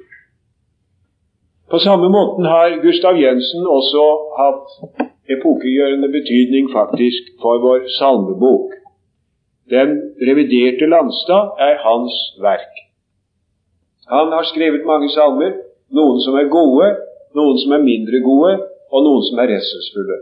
På 1.71 1.79
samme 1.79 2.09
måten 2.09 2.45
har 2.45 2.83
Gustav 2.83 3.15
Jensen 3.21 3.67
også 3.79 4.05
hatt 4.41 4.69
epokegjørende 5.35 6.09
betydning 6.09 6.71
faktisk 6.73 7.23
for 7.43 7.61
vår 7.65 7.81
salmebok. 7.99 8.73
Den 9.75 9.91
reviderte 10.29 10.87
Landstad 10.95 11.45
er 11.69 11.75
hans 11.85 12.15
verk. 12.41 12.75
Han 14.09 14.33
har 14.37 14.45
skrevet 14.49 14.89
mange 14.93 15.11
salmer, 15.13 15.53
noen 15.93 16.21
som 16.25 16.39
er 16.41 16.49
gode, 16.49 16.89
noen 17.37 17.59
som 17.61 17.75
er 17.77 17.85
mindre 17.85 18.23
gode, 18.25 18.55
og 18.93 19.05
noen 19.05 19.27
som 19.29 19.43
er 19.43 19.51
redselsfulle. 19.53 20.17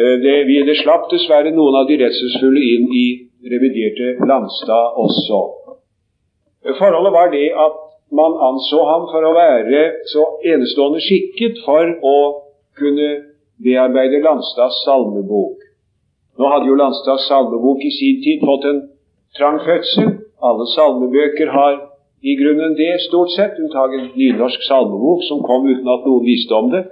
Eh, 0.00 0.16
det, 0.24 0.34
det 0.66 0.76
slapp 0.82 1.06
dessverre 1.12 1.54
noen 1.54 1.78
av 1.78 1.86
de 1.86 2.00
redselsfulle 2.02 2.64
inn 2.74 2.90
i 2.90 3.06
reviderte 3.54 4.16
Landstad 4.26 4.98
også. 5.04 5.40
Forholdet 6.82 7.14
var 7.14 7.30
det 7.30 7.46
at 7.66 7.78
man 8.10 8.32
anså 8.48 8.80
ham 8.90 9.06
for 9.12 9.26
å 9.26 9.34
være 9.36 9.82
så 10.12 10.24
enestående 10.52 11.02
skikket 11.04 11.60
for 11.64 11.92
å 12.02 12.16
kunne 12.78 13.10
bearbeide 13.62 14.22
Landstads 14.24 14.82
salmebok. 14.86 15.58
Nå 16.38 16.48
hadde 16.52 16.70
jo 16.70 16.78
Landstads 16.80 17.28
salmebok 17.30 17.84
i 17.84 17.92
sin 17.94 18.22
tid 18.24 18.42
fått 18.46 18.66
en 18.70 18.80
trang 19.38 19.60
fødsel. 19.66 20.10
Alle 20.42 20.66
salmebøker 20.74 21.52
har 21.52 21.78
i 22.22 22.34
grunnen 22.36 22.74
det, 22.76 22.94
stort 23.08 23.32
sett, 23.36 23.58
unntatt 23.62 23.94
en 23.96 24.10
nynorsk 24.16 24.64
salmebok 24.68 25.22
som 25.28 25.44
kom 25.44 25.68
uten 25.68 25.88
at 25.88 26.06
noen 26.08 26.26
visste 26.26 26.56
om 26.56 26.70
det. 26.72 26.82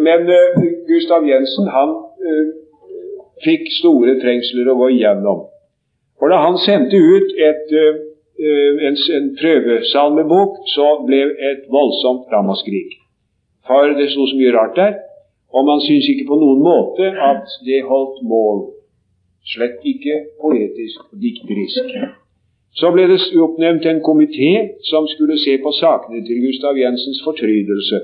Men 0.00 0.28
uh, 0.28 0.64
Gustav 0.88 1.24
Jensen 1.28 1.68
han 1.72 1.94
uh, 2.00 2.46
fikk 3.44 3.68
store 3.78 4.18
trengsler 4.20 4.70
å 4.72 4.78
gå 4.80 4.90
igjennom. 4.96 5.46
For 6.20 6.32
da 6.32 6.40
han 6.44 6.58
sendte 6.64 6.96
ut 6.96 7.32
et 7.48 7.72
uh, 7.76 8.02
en, 8.88 8.96
en 9.16 9.26
prøvesalmebok, 9.40 10.60
så 10.74 10.86
ble 11.06 11.20
et 11.50 11.66
voldsomt 11.72 12.30
ramaskrik. 12.32 12.94
For 13.66 13.94
det 13.98 14.10
sto 14.12 14.26
så 14.28 14.38
mye 14.38 14.54
rart 14.56 14.76
der, 14.76 14.96
og 15.54 15.66
man 15.70 15.80
syns 15.86 16.08
ikke 16.12 16.26
på 16.30 16.38
noen 16.40 16.60
måte 16.64 17.12
at 17.30 17.46
det 17.68 17.84
holdt 17.90 18.20
mål. 18.32 18.66
Slett 19.54 19.84
ikke 19.92 20.16
poetisk 20.42 21.04
og 21.12 21.20
dikterisk. 21.24 21.94
Så 22.74 22.90
ble 22.90 23.06
det 23.10 23.20
oppnevnt 23.46 23.86
en 23.86 24.02
komité 24.02 24.50
som 24.90 25.06
skulle 25.06 25.38
se 25.38 25.54
på 25.62 25.70
sakene 25.78 26.24
til 26.26 26.42
Gustav 26.46 26.74
Jensens 26.80 27.20
fortrydelse. 27.26 28.00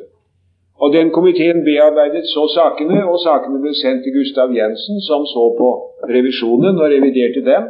Og 0.83 0.93
Den 0.93 1.11
komiteen 1.17 1.65
bearbeidet 1.65 2.25
så 2.35 2.43
sakene, 2.57 2.99
og 3.11 3.19
sakene 3.27 3.59
ble 3.63 3.73
sendt 3.83 4.01
til 4.05 4.15
Gustav 4.19 4.49
Jensen, 4.59 5.01
som 5.09 5.27
så 5.33 5.45
på 5.61 5.69
revisjonen 6.15 6.79
og 6.83 6.89
reviderte 6.95 7.43
dem 7.51 7.65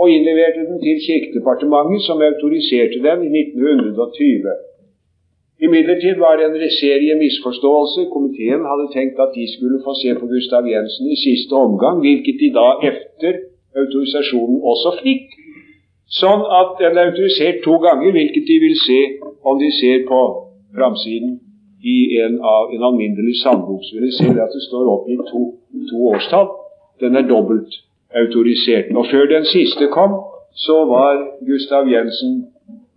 og 0.00 0.06
innleverte 0.14 0.62
den 0.70 0.78
til 0.84 0.96
Kirkedepartementet, 1.06 2.00
som 2.08 2.16
autoriserte 2.30 2.98
den 3.06 3.18
i 3.28 3.30
1920. 3.42 4.52
Imidlertid 5.66 6.16
var 6.24 6.34
det 6.36 6.44
en 6.48 6.70
serie 6.82 7.14
misforståelser. 7.24 8.04
Komiteen 8.14 8.62
hadde 8.70 8.86
tenkt 8.96 9.16
at 9.24 9.32
de 9.38 9.44
skulle 9.54 9.78
få 9.86 9.92
se 10.02 10.10
på 10.20 10.26
Gustav 10.34 10.62
Jensen 10.72 11.04
i 11.14 11.18
siste 11.26 11.52
omgang, 11.66 11.96
hvilket 12.04 12.36
de 12.42 12.48
da 12.60 12.68
efter 12.90 13.32
autorisasjonen 13.80 14.58
også 14.72 14.90
fikk. 15.04 15.26
Sånn 16.20 16.42
at 16.60 16.70
den 16.80 16.96
er 16.98 17.10
autorisert 17.10 17.60
to 17.66 17.74
ganger, 17.86 18.10
hvilket 18.16 18.44
de 18.50 18.56
vil 18.64 18.76
se 18.88 19.00
om 19.48 19.60
de 19.62 19.70
ser 19.80 19.98
på 20.10 20.20
framsiden 20.78 21.36
i 21.94 21.98
en, 22.24 22.40
av, 22.54 22.72
en 22.74 22.86
alminnelig 22.88 23.36
sandbok. 23.44 23.84
Så 23.84 23.96
vil 23.96 24.08
de 24.08 24.16
se 24.16 24.32
at 24.46 24.56
det 24.56 24.64
står 24.64 24.90
oppgitt 24.96 25.22
to, 25.32 25.42
to 25.90 26.02
årstall. 26.14 26.50
Den 27.04 27.20
er 27.20 27.28
dobbelt 27.34 27.72
autorisert. 28.14 28.86
Og 28.96 29.06
før 29.12 29.24
den 29.26 29.44
siste 29.44 29.86
kom, 29.96 30.12
så 30.54 30.76
var 30.94 31.14
Gustav 31.48 31.88
Jensen 31.94 32.32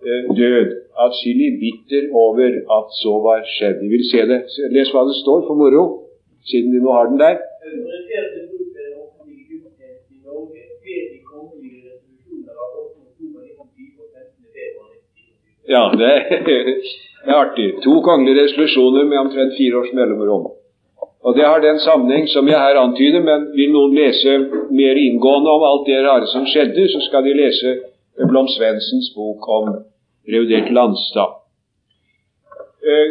eh, 0.07 0.23
død. 0.37 0.69
Atskillig 1.05 1.51
bitter 1.63 2.03
over 2.25 2.49
at 2.77 2.87
så 3.01 3.13
var 3.27 3.39
skjedd. 3.55 3.77
Vi 3.83 3.87
vil 3.93 4.05
se 4.11 4.21
det. 4.31 4.39
Les 4.75 4.91
hva 4.93 5.05
det 5.09 5.15
står 5.23 5.39
for 5.47 5.55
moro, 5.61 5.83
siden 6.49 6.73
de 6.73 6.83
nå 6.85 6.91
har 6.97 7.05
den 7.11 7.19
der. 7.25 7.37
Ja, 15.67 15.83
det 15.99 16.11
er 17.25 17.33
artig. 17.33 17.67
To 17.83 18.01
kongelige 18.01 18.43
resolusjoner 18.43 19.03
med 19.03 19.17
omtrent 19.17 19.53
fire 19.57 19.77
års 19.77 19.93
mellomrom. 19.93 20.51
Og 21.23 21.35
Det 21.35 21.45
har 21.45 21.59
den 21.63 21.79
sammenheng 21.79 22.27
som 22.27 22.47
jeg 22.47 22.59
her 22.59 22.77
antyder, 22.79 23.21
men 23.23 23.45
vil 23.55 23.71
noen 23.71 23.93
lese 23.95 24.31
mer 24.79 24.97
inngående 24.99 25.51
om 25.55 25.63
alt 25.63 25.85
det 25.87 26.01
rare 26.03 26.27
som 26.27 26.45
skjedde, 26.45 26.87
så 26.91 26.99
skal 27.07 27.23
de 27.23 27.35
lese 27.37 27.77
Blom 28.29 28.47
Svendsens 28.51 29.13
bok 29.15 29.47
om 29.47 29.69
revidert 30.27 30.71
landstad. 30.77 31.39
Eh, 32.83 33.07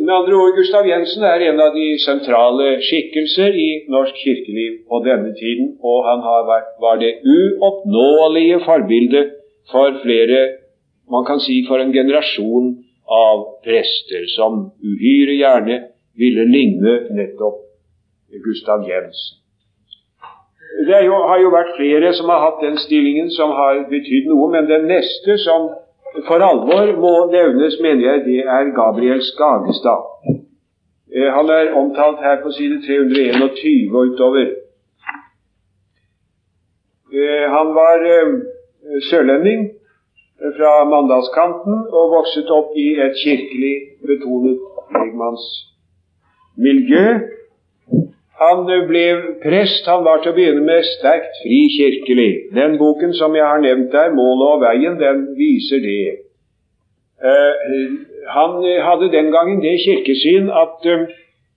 med 0.00 0.14
andre 0.14 0.36
ord, 0.42 0.54
Gustav 0.56 0.86
Jensen 0.86 1.26
er 1.26 1.42
en 1.48 1.60
av 1.60 1.74
de 1.74 1.88
sentrale 2.00 2.68
skikkelser 2.86 3.56
i 3.66 3.68
norsk 3.92 4.16
kirkeliv 4.22 4.78
på 4.88 5.00
denne 5.04 5.34
tiden, 5.40 5.74
og 5.82 6.06
han 6.08 6.22
vært, 6.48 6.70
var 6.80 7.02
det 7.02 7.18
uoppnåelige 7.34 8.62
forbildet 8.64 9.34
for 9.72 9.98
flere, 10.04 10.40
man 11.10 11.26
kan 11.28 11.42
si 11.42 11.64
for 11.68 11.82
en 11.82 11.92
generasjon 11.92 12.70
av 13.10 13.42
prester, 13.66 14.24
som 14.36 14.70
uhyre 14.80 15.36
gjerne 15.36 15.82
ville 16.18 16.44
ligne 16.48 16.98
nettopp 17.14 17.62
Gustav 18.44 18.84
Jensen. 18.88 19.40
Det 20.86 21.04
jo, 21.06 21.14
har 21.28 21.38
jo 21.38 21.50
vært 21.54 21.76
flere 21.76 22.10
som 22.18 22.30
har 22.32 22.40
hatt 22.42 22.62
den 22.62 22.76
stillingen 22.82 23.30
som 23.30 23.52
har 23.54 23.84
betydd 23.90 24.26
noe, 24.30 24.48
men 24.50 24.66
den 24.66 24.88
neste 24.90 25.36
som 25.38 25.68
for 26.28 26.42
alvor 26.46 26.90
må 27.02 27.12
nevnes, 27.30 27.78
mener 27.82 28.04
jeg, 28.06 28.24
det 28.26 28.40
er 28.56 28.72
Gabriel 28.74 29.22
Skagestad. 29.22 30.02
Eh, 31.14 31.30
han 31.36 31.50
er 31.50 31.74
omtalt 31.78 32.22
her 32.26 32.42
på 32.42 32.50
side 32.54 32.80
321 32.86 33.94
og 33.94 34.12
utover. 34.12 34.48
Eh, 37.14 37.46
han 37.56 37.74
var 37.78 38.06
eh, 38.14 38.32
sørlending 39.10 39.68
fra 40.56 40.72
Mandalskanten 40.90 41.86
og 41.98 42.10
vokset 42.16 42.50
opp 42.50 42.74
i 42.78 42.88
et 43.06 43.14
kirkelig 43.24 43.76
betonet 44.06 44.58
legmannsmiljø. 44.98 45.73
Han 48.40 48.66
ble 48.88 49.04
prest. 49.42 49.86
Han 49.86 50.04
var 50.04 50.22
til 50.22 50.32
å 50.32 50.36
begynne 50.36 50.66
med 50.66 50.86
sterkt 50.98 51.40
frikirkelig. 51.42 52.32
Den 52.54 52.78
boken 52.78 53.14
som 53.14 53.34
jeg 53.34 53.46
har 53.46 53.60
nevnt 53.62 53.92
der, 53.92 54.10
'Målet 54.10 54.48
og 54.54 54.62
veien', 54.66 55.00
den 55.00 55.26
viser 55.38 55.78
det. 55.88 56.20
Han 58.36 58.50
hadde 58.88 59.12
den 59.16 59.30
gangen 59.32 59.62
det 59.62 59.80
kirkesyn 59.86 60.50
at 60.50 60.82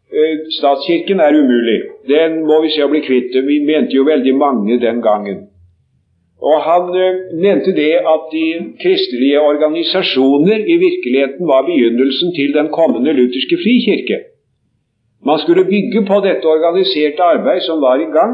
Eh, 0.07 0.37
statskirken 0.59 1.19
er 1.19 1.35
umulig. 1.35 1.81
Den 2.07 2.45
må 2.47 2.61
vi 2.63 2.69
se 2.71 2.83
å 2.85 2.91
bli 2.91 3.01
kvitt. 3.03 3.33
Vi 3.43 3.57
mente 3.67 3.97
jo 3.97 4.05
veldig 4.07 4.33
mange 4.39 4.77
den 4.79 5.01
gangen. 5.03 5.41
Og 6.39 6.61
han 6.63 6.93
mente 7.41 7.73
det 7.75 7.95
at 8.13 8.29
de 8.31 8.45
kristelige 8.79 9.41
organisasjoner 9.41 10.63
i 10.63 10.77
virkeligheten 10.85 11.49
var 11.49 11.65
begynnelsen 11.67 12.31
til 12.37 12.53
den 12.55 12.69
kommende 12.71 13.15
lutherske 13.19 13.59
frikirke. 13.63 14.21
Man 15.27 15.39
skulle 15.43 15.65
bygge 15.73 16.01
på 16.09 16.15
dette 16.27 16.47
organiserte 16.55 17.23
arbeid 17.33 17.61
som 17.67 17.81
var 17.81 17.99
i 17.99 18.11
gang, 18.17 18.33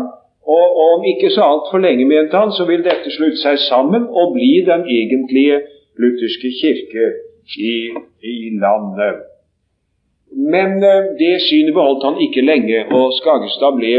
og, 0.56 0.66
om 0.86 1.06
ikke 1.12 1.30
så 1.32 1.42
altfor 1.52 1.80
lenge, 1.86 2.06
mente 2.06 2.38
han, 2.38 2.52
så 2.52 2.66
vil 2.70 2.84
dette 2.84 3.12
slutte 3.16 3.40
seg 3.40 3.62
sammen 3.70 4.10
og 4.20 4.34
bli 4.36 4.54
den 4.68 4.84
egentlige 4.98 5.62
lutherske 6.02 6.52
kirke 6.60 7.06
i, 7.72 7.76
i 8.34 8.36
landet. 8.64 9.24
Men 10.54 10.84
eh, 10.84 11.10
det 11.22 11.34
synet 11.48 11.74
beholdt 11.78 12.06
han 12.08 12.22
ikke 12.26 12.44
lenge, 12.46 12.86
og 12.98 13.14
Skagestad 13.20 13.78
ble 13.80 13.94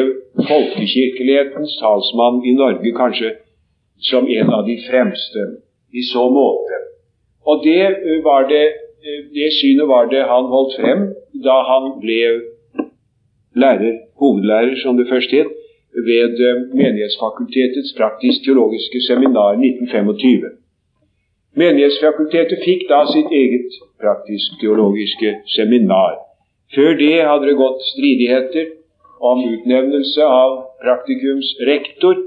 folkekirkelighetens 0.51 1.77
talsmann 1.81 2.43
i 2.45 2.55
Norge 2.59 2.95
kanskje 3.01 3.37
som 4.11 4.27
en 4.29 4.51
av 4.57 4.65
de 4.69 4.77
fremste 4.89 5.45
i 5.95 6.03
så 6.13 6.27
måte. 6.35 6.81
Og 7.47 7.63
det, 7.65 7.85
eh, 7.87 8.19
var 8.25 8.49
det, 8.51 8.67
eh, 9.05 9.23
det 9.37 9.53
synet 9.61 9.89
var 9.89 10.11
det 10.13 10.27
han 10.33 10.51
holdt 10.55 10.77
frem 10.81 11.07
da 11.47 11.57
han 11.71 11.95
ble 12.03 12.21
lærer, 13.63 13.95
hovedlærer, 14.21 14.77
som 14.83 14.97
det 14.97 15.07
først 15.13 15.31
het, 15.31 15.51
ved 16.09 16.35
Menighetsfakultetets 16.81 17.91
praktisk-teologiske 18.01 18.99
seminar 19.09 19.51
1925. 19.53 20.51
Menighetsfakultetet 21.63 22.59
fikk 22.67 22.89
da 22.91 23.05
sitt 23.15 23.31
eget 23.43 23.77
praktisk-teologiske 24.03 25.31
seminar. 25.57 26.17
Før 26.75 26.97
det 26.99 27.17
hadde 27.29 27.47
det 27.51 27.61
gått 27.61 27.85
stridigheter 27.93 28.73
om 29.31 29.45
utnevnelse 29.53 30.27
av 30.27 30.57
praktikumsrektor. 30.83 32.19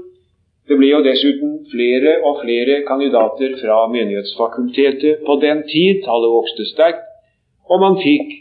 Det 0.68 0.76
ble 0.80 0.88
jo 0.94 1.04
dessuten 1.04 1.58
flere 1.72 2.18
og 2.24 2.40
flere 2.40 2.80
kandidater 2.88 3.56
fra 3.60 3.82
Menighetsfakultetet 3.92 5.24
på 5.28 5.36
den 5.44 5.64
tid. 5.68 6.00
Tallet 6.08 6.32
vokste 6.38 6.64
sterkt, 6.72 7.04
og 7.68 7.84
man 7.84 8.00
fikk 8.00 8.32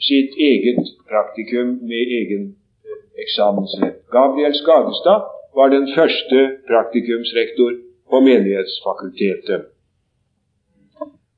sitt 0.00 0.32
eget 0.38 0.82
praktikum 1.10 1.68
med 1.90 2.02
egen 2.20 2.44
eh, 2.84 3.00
eksamensrett. 3.24 3.98
Gabriel 4.10 4.54
Skagestad 4.54 5.20
var 5.54 5.68
den 5.68 5.86
første 5.96 6.38
praktikumsrektor 6.68 7.72
på 8.10 8.20
Menighetsfakultetet. 8.20 9.60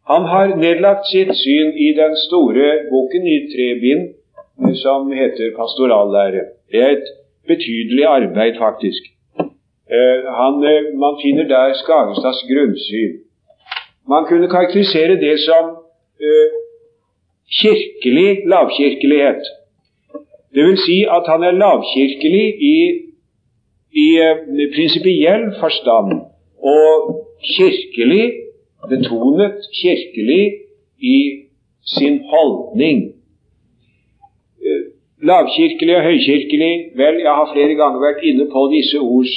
Han 0.07 0.23
har 0.33 0.57
nedlagt 0.57 1.09
sitt 1.11 1.33
syn 1.45 1.73
i 1.87 1.89
den 2.01 2.15
store 2.27 2.67
boken 2.91 3.27
i 3.27 3.39
tre 3.53 3.69
bind 3.85 4.05
som 4.85 5.13
heter 5.13 5.55
Pastorallære. 5.59 6.45
Det 6.71 6.83
er 6.83 6.91
et 6.97 7.09
betydelig 7.51 8.05
arbeid, 8.05 8.55
faktisk. 8.67 9.03
Eh, 9.97 10.21
han, 10.41 10.55
eh, 10.71 10.83
man 11.05 11.15
finner 11.23 11.45
der 11.55 11.75
Skagestads 11.83 12.43
grunnsyn. 12.51 13.15
Man 14.09 14.23
kunne 14.29 14.49
karakterisere 14.49 15.17
det 15.27 15.39
som 15.49 15.65
kirkelig 17.61 18.39
lavkirkelighet. 18.47 19.43
Det 20.55 20.65
vil 20.65 20.79
si 20.79 20.99
at 21.17 21.25
han 21.29 21.43
er 21.43 21.51
lavkirkelig 21.51 22.47
i, 22.75 22.77
i 24.05 24.07
uh, 24.27 24.37
prinsipiell 24.75 25.45
forstand 25.61 26.13
og 26.59 26.91
kirkelig 27.57 28.33
betonet 28.89 29.59
kirkelig 29.83 30.45
i 30.99 31.19
sin 31.97 32.21
holdning. 32.33 32.99
Eh, 34.67 34.83
lavkirkelig 35.23 35.97
og 35.97 36.03
høykirkelig 36.03 36.75
Vel, 36.97 37.17
jeg 37.27 37.35
har 37.39 37.53
flere 37.55 37.75
ganger 37.81 38.01
vært 38.07 38.25
inne 38.29 38.47
på 38.55 38.61
disse 38.75 38.99
ords 38.99 39.35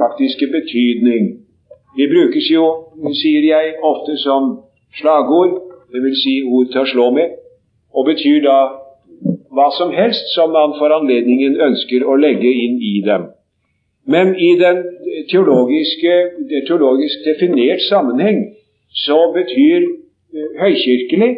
faktiske 0.00 0.46
betydning. 0.56 1.24
De 1.96 2.04
brukes 2.14 2.50
jo, 2.50 2.64
sier 3.22 3.44
jeg, 3.54 3.74
ofte 3.82 4.16
som 4.16 4.42
slagord, 5.00 5.67
dvs. 5.92 6.20
Si 6.22 6.34
ord 6.44 6.72
til 6.72 6.82
å 6.82 6.90
slå 6.92 7.08
med, 7.16 7.34
og 7.94 8.08
betyr 8.08 8.42
da 8.44 8.58
hva 9.54 9.68
som 9.78 9.90
helst 9.96 10.30
som 10.34 10.52
man 10.54 10.76
for 10.78 10.92
anledningen 10.94 11.58
ønsker 11.68 12.04
å 12.06 12.16
legge 12.20 12.50
inn 12.64 12.78
i 12.84 12.98
dem. 13.06 13.30
Men 14.08 14.34
i 14.36 14.54
den 14.60 14.84
teologiske, 15.30 16.14
teologisk 16.68 17.24
definert 17.26 17.82
sammenheng 17.88 18.44
så 19.04 19.18
betyr 19.34 19.82
eh, 19.84 20.52
høykirkelig 20.62 21.32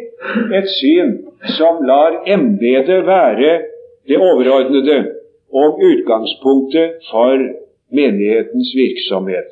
et 0.59 0.69
syn 0.77 1.17
som 1.57 1.81
lar 1.87 2.21
embetet 2.31 3.07
være 3.07 3.57
det 4.07 4.19
overordnede 4.19 4.99
og 5.51 5.81
utgangspunktet 5.83 7.01
for 7.09 7.43
menighetens 7.91 8.71
virksomhet. 8.75 9.49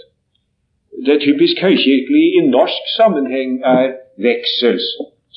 Det 1.05 1.19
typisk 1.25 1.59
høykirkelige 1.63 2.39
i 2.39 2.47
norsk 2.47 2.93
sammenheng 2.95 3.59
er 3.63 3.98
veksels, 4.23 4.85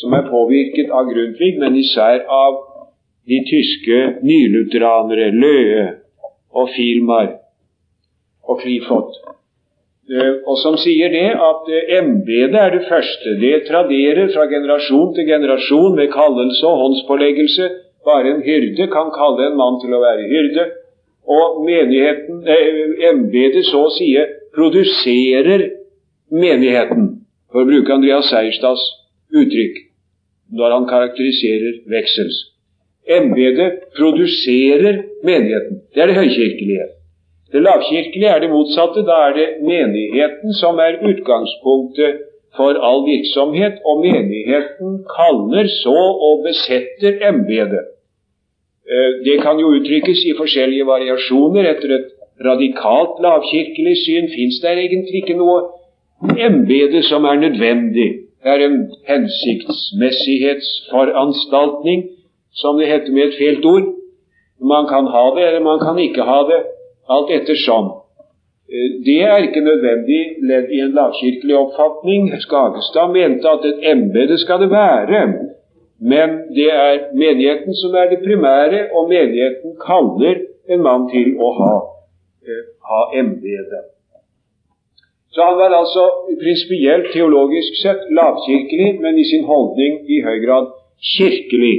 som 0.00 0.14
er 0.16 0.28
påvirket 0.30 0.90
av 0.90 1.10
Grundtvig, 1.10 1.56
men 1.62 1.76
især 1.78 2.24
av 2.26 2.58
de 3.28 3.38
tyske 3.46 3.98
nylutheranere 4.26 5.30
Løe 5.34 5.84
og 6.52 6.72
Filmar 6.74 7.36
og 8.42 8.58
Klifot. 8.62 9.22
Eh, 10.10 10.42
og 10.50 10.58
som 10.58 10.74
sier 10.82 11.12
det 11.14 11.28
at 11.30 11.68
eh, 11.70 11.94
embetet 12.00 12.58
er 12.58 12.74
det 12.74 12.88
første. 12.88 13.36
Det 13.38 13.62
traderer 13.68 14.32
fra 14.34 14.48
generasjon 14.50 15.14
til 15.14 15.28
generasjon 15.30 15.94
med 15.96 16.10
kallelse 16.12 16.66
og 16.66 16.80
håndspåleggelse. 16.82 17.68
Bare 18.04 18.34
en 18.34 18.42
hyrde 18.42 18.88
kan 18.90 19.12
kalle 19.14 19.46
en 19.46 19.58
mann 19.60 19.78
til 19.80 19.94
å 19.94 20.02
være 20.02 20.26
hyrde. 20.26 20.66
Og 21.30 21.62
menigheten, 21.62 22.42
eh, 22.50 23.08
embetet 23.12 23.68
så 23.70 23.86
å 23.86 23.94
si 23.94 24.10
produserer 24.52 25.68
menigheten, 26.34 27.21
for 27.52 27.62
å 27.62 27.68
bruke 27.68 27.92
Andreas 27.94 28.30
Seierstads 28.32 28.82
uttrykk 29.32 29.78
når 30.56 30.74
han 30.76 30.88
karakteriserer 30.88 31.78
veksels. 31.92 32.40
Embetet 33.08 33.88
produserer 33.96 35.00
menigheten. 35.26 35.80
Det 35.94 36.02
er 36.02 36.12
det 36.12 36.18
høykirkelige. 36.20 36.88
Det 37.52 37.62
lavkirkelige 37.62 38.34
er 38.34 38.40
det 38.40 38.50
motsatte. 38.52 39.04
Da 39.08 39.16
er 39.28 39.34
det 39.38 39.48
menigheten 39.64 40.54
som 40.60 40.78
er 40.80 41.00
utgangspunktet 41.10 42.22
for 42.56 42.76
all 42.88 43.02
virksomhet, 43.08 43.80
og 43.88 44.02
menigheten 44.04 45.02
kaller 45.08 45.68
så 45.80 45.98
og 46.28 46.44
besetter 46.46 47.20
embetet. 47.28 47.92
Eh, 48.84 49.10
det 49.26 49.38
kan 49.44 49.60
jo 49.60 49.72
uttrykkes 49.76 50.24
i 50.28 50.36
forskjellige 50.36 50.86
variasjoner. 50.86 51.68
Etter 51.72 51.96
et 51.98 52.10
radikalt 52.44 53.20
lavkirkelig 53.24 53.96
syn 54.04 54.28
fins 54.32 54.60
det 54.62 54.76
egentlig 54.84 55.22
ikke 55.22 55.38
noe 55.38 55.62
embete 56.38 57.02
som 57.02 57.24
er 57.24 57.34
nødvendig. 57.34 58.12
Det 58.42 58.50
er 58.50 58.66
en 58.66 58.90
hensiktsmessighetsforanstaltning, 59.08 62.04
som 62.54 62.78
det 62.78 62.86
heter 62.86 63.12
med 63.12 63.22
et 63.22 63.34
felt 63.38 63.64
ord. 63.64 63.82
Man 64.60 64.86
kan 64.86 65.06
ha 65.14 65.24
det, 65.36 65.46
eller 65.48 65.60
man 65.70 65.78
kan 65.86 65.98
ikke 65.98 66.22
ha 66.22 66.40
det 66.50 66.62
alt 67.14 67.30
ettersom. 67.38 67.84
Eh, 68.72 68.90
det 69.06 69.22
er 69.22 69.36
ikke 69.36 69.68
nødvendig 69.70 70.22
ledd 70.50 70.66
i 70.76 70.78
en 70.84 70.94
lavkirkelig 70.98 71.56
oppfatning. 71.64 72.22
Skagestad 72.46 73.08
mente 73.18 73.46
at 73.54 73.62
et 73.70 73.78
embete 73.92 74.36
skal 74.38 74.58
det 74.62 74.70
være, 74.70 75.20
men 76.12 76.28
det 76.56 76.70
er 76.88 76.94
menigheten 77.14 77.74
som 77.82 77.90
er 77.94 78.06
det 78.12 78.24
primære, 78.26 78.80
og 78.96 79.02
menigheten 79.08 79.70
kaller 79.86 80.36
en 80.72 80.80
mann 80.88 81.02
til 81.14 81.28
å 81.38 81.48
ha, 81.60 81.74
eh, 82.46 82.64
ha 82.88 83.00
embetet. 83.20 83.91
Så 85.34 85.40
han 85.48 85.56
var 85.60 85.70
altså 85.82 86.04
prinsipielt 86.42 87.06
teologisk 87.14 87.72
sett 87.82 88.02
lavkirkelig, 88.18 88.90
men 89.04 89.18
i 89.22 89.24
sin 89.30 89.44
holdning 89.52 89.92
i 90.14 90.16
høy 90.26 90.38
grad 90.46 90.66
kirkelig. 91.16 91.76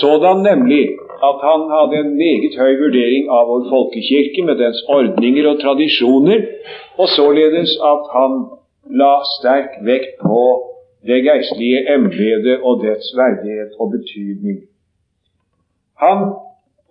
Sådan 0.00 0.38
nemlig 0.50 0.84
at 1.28 1.36
han 1.48 1.60
hadde 1.74 1.96
en 2.04 2.12
meget 2.24 2.54
høy 2.60 2.74
vurdering 2.82 3.24
av 3.36 3.44
vår 3.50 3.62
folkekirke 3.72 4.40
med 4.48 4.56
dens 4.62 4.80
ordninger 4.98 5.46
og 5.52 5.60
tradisjoner, 5.62 6.40
og 7.00 7.08
således 7.18 7.70
at 7.92 8.02
han 8.16 8.32
la 9.00 9.14
sterk 9.36 9.70
vekt 9.90 10.12
på 10.22 10.42
det 11.08 11.18
geistlige 11.26 11.80
embetet 11.94 12.56
og 12.66 12.82
dets 12.84 13.08
verdighet 13.20 13.72
og 13.80 13.86
betydning. 13.96 14.58
Han 16.04 16.18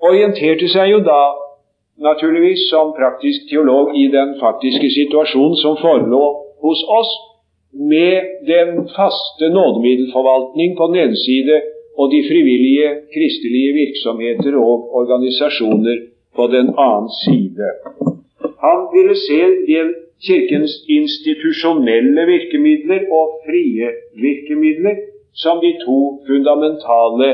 orienterte 0.10 0.68
seg 0.72 0.92
jo 0.94 1.00
da 1.12 1.22
naturligvis 1.98 2.70
som 2.70 2.94
praktisk 3.00 3.40
teolog 3.50 3.98
i 4.04 4.06
den 4.18 4.30
faktiske 4.44 4.90
situasjonen 5.00 5.58
som 5.64 5.78
forelå 5.82 6.26
hos 6.64 6.82
oss, 7.00 7.12
med 7.94 8.18
den 8.54 8.70
faste 8.98 9.46
nådemiddelforvaltning 9.58 10.78
på 10.78 10.84
den 10.88 10.98
ene 11.04 11.18
side 11.28 11.56
og 12.00 12.06
de 12.14 12.20
frivillige 12.30 12.90
kristelige 13.14 13.72
virksomheter 13.82 14.54
og 14.68 14.76
organisasjoner 15.00 15.98
på 16.36 16.44
den 16.56 16.68
annen 16.88 17.12
side. 17.24 17.68
Han 18.66 18.80
ville 18.96 19.16
se 19.28 19.40
Kirkens 20.26 20.74
institusjonelle 20.90 22.24
virkemidler 22.34 23.02
og 23.20 23.26
frie 23.46 23.88
virkemidler 24.26 24.96
som 25.44 25.60
de 25.66 25.72
to 25.86 26.00
fundamentale 26.28 27.30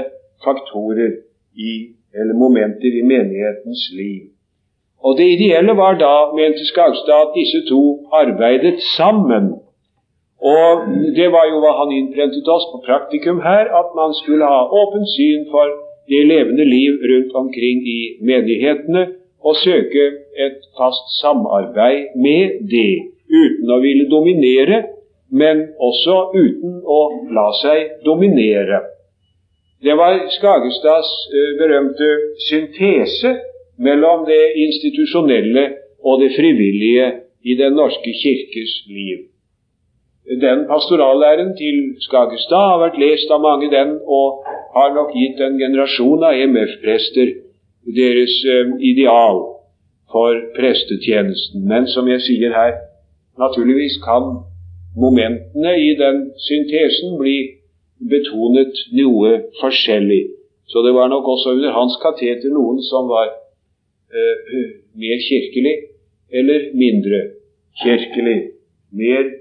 faktorer 0.45 1.11
i, 1.55 1.73
eller 2.19 2.35
momenter 2.43 2.91
i 2.99 3.03
menighetens 3.13 3.83
liv. 3.99 4.32
Og 5.03 5.17
Det 5.17 5.27
ideelle 5.35 5.73
var 5.77 5.93
da, 5.99 6.15
mente 6.35 6.65
Skagstad, 6.65 7.21
at 7.27 7.35
disse 7.35 7.59
to 7.69 7.83
arbeidet 8.11 8.79
sammen 8.97 9.53
og 10.43 10.71
Det 11.15 11.29
var 11.31 11.45
jo 11.51 11.59
hva 11.63 11.71
han 11.79 11.91
innprentet 11.95 12.47
oss 12.55 12.65
på 12.71 12.81
praktikum 12.87 13.39
her, 13.41 13.69
at 13.79 13.93
man 13.95 14.11
skulle 14.19 14.47
ha 14.53 14.63
åpent 14.81 15.07
syn 15.15 15.45
for 15.51 15.69
det 16.11 16.23
levende 16.27 16.65
liv 16.67 16.99
rundt 17.11 17.31
omkring 17.41 17.79
i 17.97 17.99
menighetene, 18.29 19.03
og 19.43 19.55
søke 19.55 20.03
et 20.45 20.59
fast 20.77 21.05
samarbeid 21.21 22.15
med 22.25 22.59
det, 22.73 22.91
uten 23.31 23.71
å 23.71 23.79
ville 23.83 24.09
dominere, 24.11 24.81
men 25.31 25.63
også 25.79 26.17
uten 26.35 26.81
å 26.83 26.99
la 27.37 27.47
seg 27.61 28.03
dominere. 28.05 28.83
Det 29.83 29.95
var 29.99 30.19
Skagestads 30.31 31.11
uh, 31.31 31.49
berømte 31.59 32.11
syntese 32.49 33.33
mellom 33.77 34.25
det 34.25 34.43
institusjonelle 34.65 35.63
og 36.03 36.21
det 36.21 36.31
frivillige 36.37 37.11
i 37.43 37.55
Den 37.59 37.73
norske 37.73 38.11
kirkes 38.23 38.71
liv. 38.87 39.19
Den 40.41 40.59
pastorallæren 40.71 41.57
til 41.57 41.77
Skagestad 41.99 42.63
har 42.71 42.79
vært 42.79 42.99
lest 42.99 43.31
av 43.31 43.41
mange, 43.43 43.67
den, 43.71 43.99
og 44.07 44.45
har 44.75 44.93
nok 44.95 45.11
gitt 45.11 45.41
en 45.43 45.59
generasjon 45.59 46.23
av 46.23 46.39
MF-prester 46.51 47.33
deres 47.99 48.35
eh, 48.53 48.71
ideal 48.91 49.41
for 50.11 50.39
prestetjenesten. 50.55 51.67
Men 51.67 51.87
som 51.87 52.07
jeg 52.07 52.23
sier 52.27 52.55
her, 52.55 52.73
naturligvis 53.43 53.99
kan 54.07 54.23
momentene 54.95 55.73
i 55.89 55.91
den 55.99 56.23
syntesen 56.47 57.17
bli 57.19 57.37
betonet 58.13 58.79
noe 58.95 59.35
forskjellig. 59.59 60.23
Så 60.71 60.81
det 60.85 60.93
var 60.95 61.11
nok 61.11 61.27
også 61.35 61.57
under 61.57 61.75
hans 61.75 61.99
kateter 62.01 62.53
noen 62.55 62.79
som 62.87 63.11
var 63.11 63.33
mer 64.99 65.21
kirkelig 65.27 65.75
eller 66.33 66.67
mindre 66.77 67.21
kirkelig. 67.81 68.39
Mer 68.93 69.31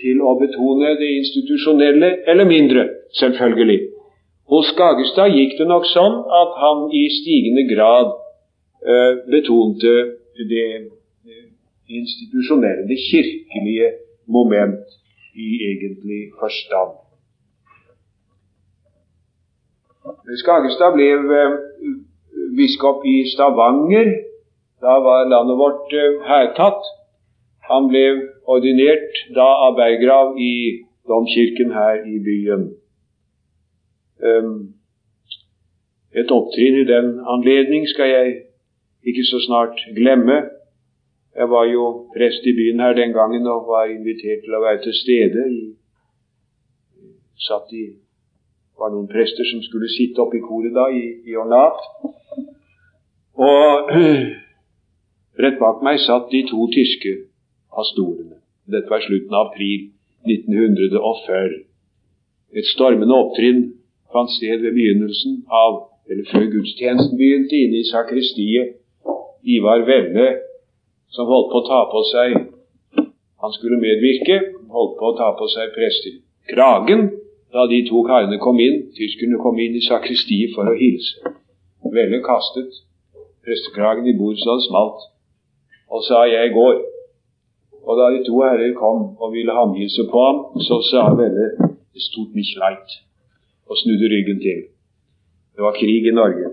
til 0.00 0.20
å 0.24 0.34
betone 0.40 0.94
det 0.98 1.08
institusjonelle, 1.20 2.10
eller 2.28 2.48
mindre, 2.48 2.84
selvfølgelig. 3.18 3.78
Hos 4.48 4.70
Skagestad 4.72 5.34
gikk 5.36 5.58
det 5.58 5.66
nok 5.68 5.86
sånn 5.88 6.22
at 6.40 6.54
han 6.62 6.86
i 6.96 7.04
stigende 7.18 7.66
grad 7.68 8.14
eh, 8.82 9.18
betonte 9.28 9.94
det 10.50 10.68
eh, 10.74 11.44
institusjonelle, 12.00 12.86
det 12.88 12.98
kirkelige 13.04 13.92
moment 14.28 14.96
i 15.36 15.50
egentlig 15.68 16.22
forstand. 16.40 16.96
Skagestad 20.40 20.96
ble 20.96 21.10
eh, 21.12 21.58
biskop 22.56 23.04
i 23.06 23.16
Stavanger. 23.32 24.08
Da 24.80 24.94
var 25.02 25.28
landet 25.28 25.58
vårt 25.58 25.92
eh, 25.92 26.18
hærtatt. 26.28 26.82
Han 27.68 27.88
ble 27.92 28.04
ordinert 28.48 29.22
da 29.36 29.48
av 29.66 29.76
Berggrav 29.76 30.38
i 30.40 30.84
domkirken 31.08 31.72
her 31.72 32.04
i 32.06 32.18
byen. 32.24 32.68
Um, 34.24 34.54
et 36.12 36.30
opptrinn 36.32 36.80
i 36.80 36.86
den 36.88 37.18
anledning 37.34 37.84
skal 37.88 38.08
jeg 38.10 38.36
ikke 39.06 39.24
så 39.24 39.40
snart 39.46 39.82
glemme. 39.96 40.38
Jeg 41.36 41.50
var 41.50 41.64
jo 41.70 41.84
prest 42.16 42.46
i 42.50 42.54
byen 42.56 42.80
her 42.80 42.92
den 42.92 43.12
gangen 43.12 43.46
og 43.46 43.68
var 43.68 43.92
invitert 43.92 44.42
til 44.44 44.56
å 44.56 44.62
være 44.64 44.82
til 44.86 44.96
stede. 45.02 45.44
I, 45.52 45.60
satt 47.48 47.70
i, 47.72 47.84
var 48.78 48.90
noen 48.94 49.10
prester 49.12 49.46
som 49.46 49.62
skulle 49.62 49.90
sitte 49.92 50.24
oppe 50.24 50.40
i 50.40 50.42
koret 50.42 50.74
da, 50.74 50.88
i, 50.90 51.04
i 51.30 51.36
ornat. 51.38 51.84
Og 53.38 53.90
rett 55.42 55.58
bak 55.62 55.82
meg 55.86 56.00
satt 56.02 56.26
de 56.32 56.42
to 56.48 56.66
tyske 56.74 57.12
pastorene. 57.70 58.40
Dette 58.66 58.90
var 58.90 59.04
slutten 59.04 59.34
av 59.34 59.52
april 59.52 59.84
1940. 60.26 61.54
Et 62.58 62.66
stormende 62.74 63.14
opptrinn 63.14 63.60
fant 64.12 64.32
sted 64.34 64.64
ved 64.64 64.74
begynnelsen 64.74 65.44
av, 65.52 65.84
eller 66.10 66.26
før 66.32 66.48
gudstjenesten 66.50 67.18
begynte, 67.20 67.54
inne 67.54 67.78
i 67.78 67.86
sakristiet. 67.86 68.74
Ivar 69.46 69.84
Velle, 69.86 70.26
som 71.14 71.30
holdt 71.30 71.52
på 71.52 71.60
å 71.62 71.66
ta 71.68 71.82
på 71.92 72.00
seg 72.12 72.38
Han 73.38 73.52
skulle 73.54 73.78
medvirke, 73.78 74.34
holdt 74.66 74.96
på 74.98 75.12
å 75.12 75.14
ta 75.14 75.28
på 75.38 75.46
seg 75.52 75.70
prestekragen 75.76 77.04
da 77.54 77.68
de 77.70 77.84
to 77.86 78.02
karene 78.02 78.40
kom 78.42 78.58
inn. 78.58 78.80
Tyskerne 78.96 79.38
kom 79.38 79.60
inn 79.62 79.76
i 79.78 79.84
sakristiet 79.86 80.56
for 80.56 80.66
å 80.66 80.74
hilse. 80.74 81.22
Velle 81.94 82.18
kastet 82.26 82.80
prestekragen 83.48 84.06
i 84.12 84.18
bordet 84.20 84.40
så 84.44 84.56
det 84.58 84.68
smalt, 84.68 85.00
og 85.92 86.00
sa 86.08 86.18
'jeg 86.24 86.54
går'. 86.58 86.84
Og 87.88 87.92
da 87.98 88.04
de 88.14 88.24
to 88.28 88.34
herrer 88.46 88.72
kom 88.84 88.98
og 89.22 89.32
ville 89.36 89.58
håndhilse 89.58 90.02
på 90.12 90.18
ham, 90.26 90.38
så 90.66 90.76
sa 90.90 91.02
Velle 91.20 91.46
det 91.94 92.02
stort 92.08 92.32
mich 92.38 92.52
leid, 92.62 92.88
og 93.68 93.74
snudde 93.80 94.06
ryggen 94.14 94.38
til. 94.46 94.60
Det 95.54 95.62
var 95.66 95.72
krig 95.80 96.04
i 96.10 96.18
Norge. 96.20 96.46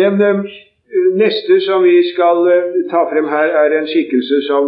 Den 0.00 0.14
eh, 0.28 0.38
neste 1.22 1.54
som 1.66 1.82
vi 1.84 1.96
skal 2.12 2.38
eh, 2.54 2.68
ta 2.92 3.00
frem 3.10 3.26
her, 3.34 3.48
er 3.62 3.78
en 3.78 3.90
skikkelse 3.92 4.38
som 4.50 4.64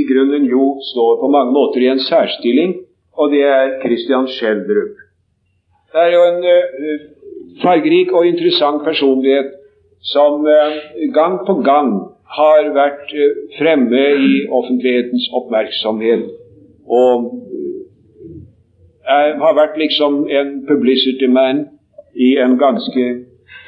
i 0.00 0.02
grunnen 0.10 0.44
jo 0.54 0.64
står 0.92 1.12
på 1.22 1.30
mange 1.36 1.52
måter 1.58 1.80
i 1.84 1.90
en 1.94 2.02
særstilling, 2.08 2.70
og 3.18 3.30
det 3.32 3.42
er 3.42 3.74
Christian 3.82 4.26
Schjelderup. 4.36 4.93
Det 5.94 6.02
er 6.02 6.10
jo 6.10 6.22
en 6.26 6.40
uh, 6.42 7.02
fargerik 7.62 8.12
og 8.12 8.26
interessant 8.26 8.82
personlighet 8.84 9.52
som 10.04 10.46
eh, 10.46 10.72
gang 11.14 11.38
på 11.46 11.54
gang 11.64 11.92
har 12.38 12.68
vært 12.76 13.12
eh, 13.16 13.36
fremme 13.58 14.02
i 14.28 14.32
offentlighetens 14.52 15.28
oppmerksomhet 15.38 16.26
og 16.98 17.30
eh, 19.08 19.30
har 19.44 19.56
vært 19.56 19.78
liksom 19.80 20.26
en 20.28 20.52
publicity 20.68 21.30
man 21.30 21.64
i 22.14 22.34
en 22.44 22.58
ganske 22.60 23.06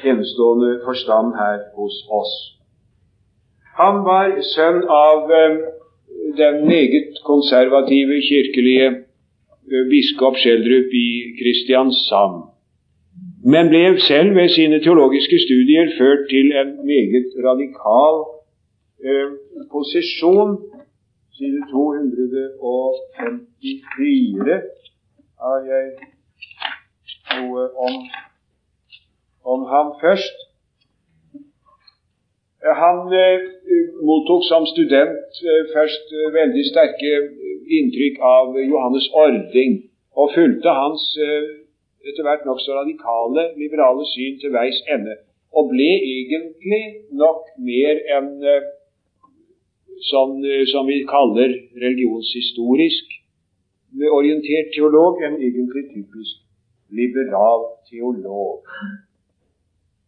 enestående 0.05 0.77
forstand 0.85 1.33
her 1.39 1.57
hos 1.75 1.97
oss. 2.13 2.33
Han 3.81 4.03
var 4.05 4.37
sønn 4.53 4.83
av 4.89 5.25
den 6.37 6.63
meget 6.69 7.17
konservative 7.25 8.21
kirkelige 8.29 8.87
biskop 9.91 10.37
Schjelderup 10.39 10.93
i 10.95 11.07
Kristiansand 11.39 12.45
men 13.53 13.69
ble 13.71 13.81
selv 14.07 14.29
ved 14.35 14.49
sine 14.49 14.77
teologiske 14.85 15.37
studier 15.45 15.85
ført 15.99 16.21
til 16.29 16.47
en 16.61 16.69
meget 16.91 17.27
radikal 17.47 18.15
eh, 19.07 19.29
posisjon. 19.71 20.51
Side 21.37 21.61
254 21.71 24.61
har 25.43 25.57
jeg 25.71 25.85
noe 27.37 27.63
om, 27.87 27.95
om 29.53 29.59
ham 29.73 29.87
først. 30.03 30.37
Han 32.83 32.97
eh, 33.23 33.37
mottok 34.09 34.41
som 34.51 34.63
student 34.73 35.27
eh, 35.49 35.63
først 35.75 36.05
eh, 36.17 36.27
veldig 36.39 36.63
sterke 36.71 37.11
inntrykk 37.79 38.19
av 38.23 38.57
Johannes 38.61 39.07
Ording, 39.13 39.77
og 40.17 40.33
fulgte 40.33 40.73
hans 40.73 41.03
eh, 41.21 41.49
etter 42.07 42.25
hvert 42.25 42.47
nokså 42.47 42.73
radikale, 42.77 43.51
liberale 43.59 44.05
syn 44.13 44.39
til 44.41 44.53
veis 44.55 44.79
ende, 44.93 45.17
og 45.57 45.69
ble 45.73 45.91
egentlig 46.13 46.83
nok 47.19 47.47
mer 47.63 48.01
enn 48.17 48.33
sånn, 50.07 50.41
som 50.71 50.85
vi 50.87 50.99
kaller 51.09 51.53
religionshistorisk 51.81 53.15
orientert 54.13 54.73
teolog, 54.75 55.21
enn 55.25 55.39
egentlig 55.41 55.87
typisk 55.93 56.43
liberal 56.93 57.65
teolog. 57.89 58.61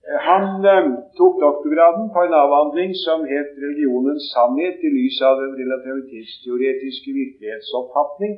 Han 0.10 0.66
eh, 0.66 0.86
tok 1.18 1.36
doktorgraden 1.46 2.08
på 2.14 2.20
en 2.26 2.36
avhandling 2.44 2.92
som 3.06 3.20
het 3.34 3.50
'Religionens 3.64 4.24
sannhet 4.34 4.78
i 4.88 4.90
lys 4.98 5.18
av 5.30 5.34
den 5.42 5.54
relativitetsteoretiske 5.62 7.10
virkelighetsoppfatning', 7.20 8.38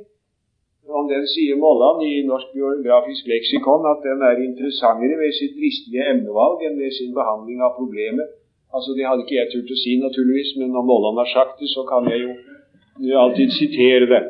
om 1.00 1.06
den 1.14 1.26
sier 1.34 1.56
Molland 1.64 2.00
i 2.12 2.14
Norsk 2.32 2.50
biografisk 2.58 3.24
leksikon 3.34 3.88
at 3.94 4.00
den 4.08 4.20
er 4.30 4.44
interessantere 4.48 5.16
ved 5.24 5.32
sitt 5.40 5.54
dristige 5.60 6.04
emnevalg 6.12 6.58
enn 6.68 6.80
ved 6.82 6.92
sin 7.00 7.14
behandling 7.20 7.60
av 7.68 7.72
problemet. 7.80 8.28
Altså 8.76 8.90
Det 8.98 9.08
hadde 9.08 9.24
ikke 9.24 9.40
jeg 9.40 9.52
turt 9.54 9.76
å 9.76 9.82
si, 9.84 9.94
naturligvis, 10.06 10.52
men 10.60 10.70
når 10.76 10.84
Molland 10.90 11.18
har 11.24 11.30
sagt 11.38 11.56
det, 11.62 11.70
så 11.76 11.82
kan 11.92 12.04
jeg 12.12 12.20
jo 12.26 13.16
alltid 13.24 13.50
sitere 13.62 14.06
det. 14.14 14.24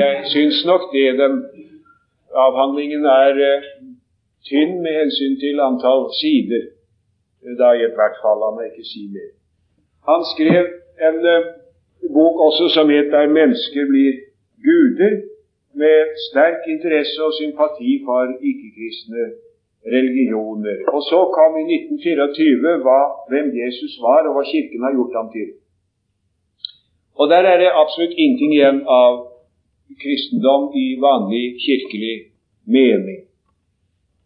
Jeg 0.00 0.12
syns 0.34 0.58
nok 0.70 0.82
det. 0.94 1.06
Den 1.22 1.34
avhandlingen 2.46 3.04
er 3.06 3.32
uh, 3.50 3.58
tynn 4.48 4.72
med 4.84 4.92
hensyn 5.00 5.34
til 5.44 5.60
antall 5.68 6.04
sider. 6.20 6.64
Da 7.60 7.68
i 7.72 7.88
hvert 7.96 8.18
fall, 8.22 8.38
la 8.42 8.50
meg 8.56 8.70
ikke 8.70 8.86
si 8.92 9.02
mer. 9.14 9.30
Han 10.10 10.22
skrev 10.32 10.64
en 11.08 11.18
uh, 11.34 11.48
bok 12.16 12.36
også 12.48 12.68
som 12.76 12.86
het 12.96 13.08
'Der 13.12 13.26
mennesker 13.38 13.82
blir 13.92 14.12
guder', 14.66 15.20
med 15.82 15.98
sterk 16.26 16.62
interesse 16.74 17.18
og 17.26 17.32
sympati 17.40 17.90
for 18.06 18.22
ikke-kristne 18.48 19.24
religioner. 19.96 20.78
Og 20.94 21.00
så 21.10 21.20
kom 21.36 21.52
i 21.62 21.64
1924 21.76 22.72
hva, 22.84 23.00
hvem 23.30 23.48
Jesus 23.62 23.94
var, 24.06 24.20
og 24.28 24.32
hva 24.34 24.44
Kirken 24.52 24.82
har 24.86 24.92
gjort 24.96 25.14
ham 25.18 25.28
til. 25.36 25.48
Og 27.20 27.24
der 27.32 27.42
er 27.52 27.56
det 27.62 27.78
absolutt 27.82 28.14
ingenting 28.22 28.52
igjen 28.56 28.80
av 29.02 29.12
kristendom 30.02 30.62
i 30.82 30.86
vanlig 31.06 31.44
kirkelig 31.64 32.16
mening. 32.76 33.20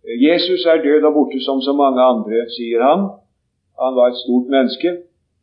Jesus 0.04 0.64
er 0.68 0.82
død 0.84 1.04
og 1.08 1.14
borte 1.14 1.40
som 1.40 1.60
så 1.64 1.72
mange 1.72 2.02
andre, 2.02 2.44
sier 2.56 2.82
han. 2.84 3.06
Han 3.80 3.96
var 3.96 4.12
et 4.12 4.20
stort 4.20 4.50
menneske, 4.52 4.90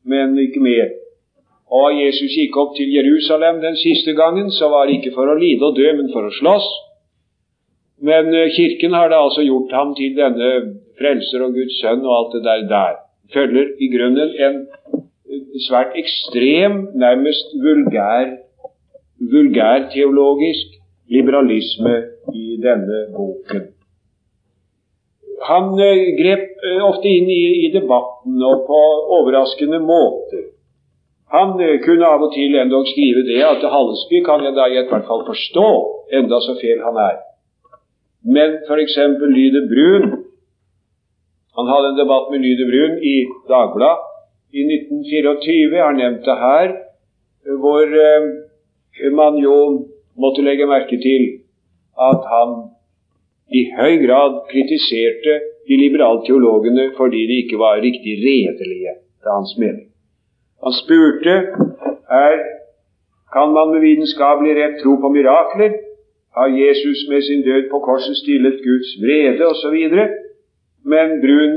men 0.06 0.38
ikke 0.39 0.62
mer. 0.62 0.91
Og 1.71 1.95
Jesus 1.95 2.36
gikk 2.36 2.58
opp 2.60 2.76
til 2.76 2.91
Jerusalem 2.93 3.62
den 3.63 3.78
siste 3.80 4.13
gangen, 4.13 4.52
så 4.52 4.69
var 4.69 4.86
det 4.86 5.00
ikke 5.00 5.15
for 5.15 5.32
å 5.32 5.38
lide 5.39 5.65
og 5.65 5.78
dø, 5.80 5.88
men 5.97 6.12
for 6.13 6.28
å 6.28 6.34
slåss. 6.36 6.67
Men 8.02 8.34
eh, 8.36 8.52
Kirken 8.56 8.97
har 8.97 9.12
da 9.12 9.21
altså 9.24 9.45
gjort 9.45 9.74
ham 9.78 9.95
til 9.97 10.15
denne 10.17 10.52
frelser 11.00 11.45
og 11.45 11.56
Guds 11.58 11.80
sønn 11.82 12.06
og 12.06 12.15
alt 12.17 12.38
det 12.38 12.43
der 12.47 12.67
der. 12.69 13.02
Følger 13.34 13.76
i 13.80 13.89
grunnen 13.93 14.34
en 14.45 14.62
svært 15.67 15.95
ekstrem, 16.02 16.82
nærmest 17.00 17.54
vulgær, 17.63 18.34
vulgærteologisk 19.32 20.80
liberalisme 21.12 21.95
i 22.36 22.58
denne 22.63 23.06
boken. 23.15 23.69
Han 25.47 25.80
eh, 25.80 26.01
grep 26.19 26.43
eh, 26.65 26.82
ofte 26.86 27.10
inn 27.10 27.30
i, 27.30 27.43
i 27.65 27.69
debatten 27.73 28.41
og 28.45 28.65
på 28.67 28.80
overraskende 29.17 29.80
måter. 29.82 30.51
Han 31.34 31.56
eh, 31.63 31.80
kunne 31.86 32.06
av 32.06 32.25
og 32.27 32.36
til 32.36 32.58
endog 32.62 32.86
skrive 32.91 33.23
det 33.25 33.39
at 33.47 33.65
Hallesby 33.73 34.21
kan 34.27 34.45
jeg 34.45 34.54
da 34.58 34.67
i 34.69 34.77
hvert 34.84 35.08
fall 35.10 35.25
forstå, 35.30 35.69
enda 36.19 36.41
så 36.45 36.58
fel 36.62 36.84
han 36.86 36.99
er. 37.08 37.17
Men 38.21 38.60
f.eks. 38.67 38.97
Lyde 39.34 39.63
Brun 39.71 40.12
Han 41.58 41.67
hadde 41.67 41.88
en 41.91 41.97
debatt 41.97 42.30
med 42.32 42.45
Lyde 42.45 42.67
Brun 42.69 42.93
i 43.04 43.15
Dagbladet 43.49 44.08
i 44.56 44.62
1924, 44.67 45.75
jeg 45.75 45.84
har 45.84 45.95
nevnt 45.95 46.25
det 46.27 46.36
her, 46.39 46.71
hvor 47.63 47.88
man 49.15 49.38
jo 49.39 49.56
måtte 50.19 50.43
legge 50.43 50.67
merke 50.67 50.99
til 50.99 51.27
at 51.99 52.23
han 52.32 52.56
i 53.60 53.62
høy 53.78 53.94
grad 54.06 54.34
kritiserte 54.52 55.34
de 55.68 55.78
liberale 55.84 56.24
teologene 56.28 56.86
fordi 56.98 57.22
de 57.30 57.36
ikke 57.44 57.60
var 57.60 57.82
riktig 57.88 58.14
redelige, 58.26 58.94
til 59.22 59.32
hans 59.38 59.54
mening. 59.62 59.88
Han 60.64 60.74
spurte 60.82 61.36
er, 62.26 62.36
kan 63.36 63.50
man 63.58 63.72
med 63.74 63.82
vitenskapelig 63.88 64.54
rett 64.60 64.78
tro 64.84 64.94
på 65.04 65.10
mirakler. 65.16 65.72
Har 66.38 66.48
Jesus 66.64 67.00
med 67.10 67.22
sin 67.28 67.42
død 67.50 67.64
på 67.72 67.80
korset 67.88 68.18
stillet 68.24 68.64
Guds 68.68 68.90
vrede 69.04 69.44
osv.? 69.52 69.78
Men 70.92 71.08
Brun 71.24 71.54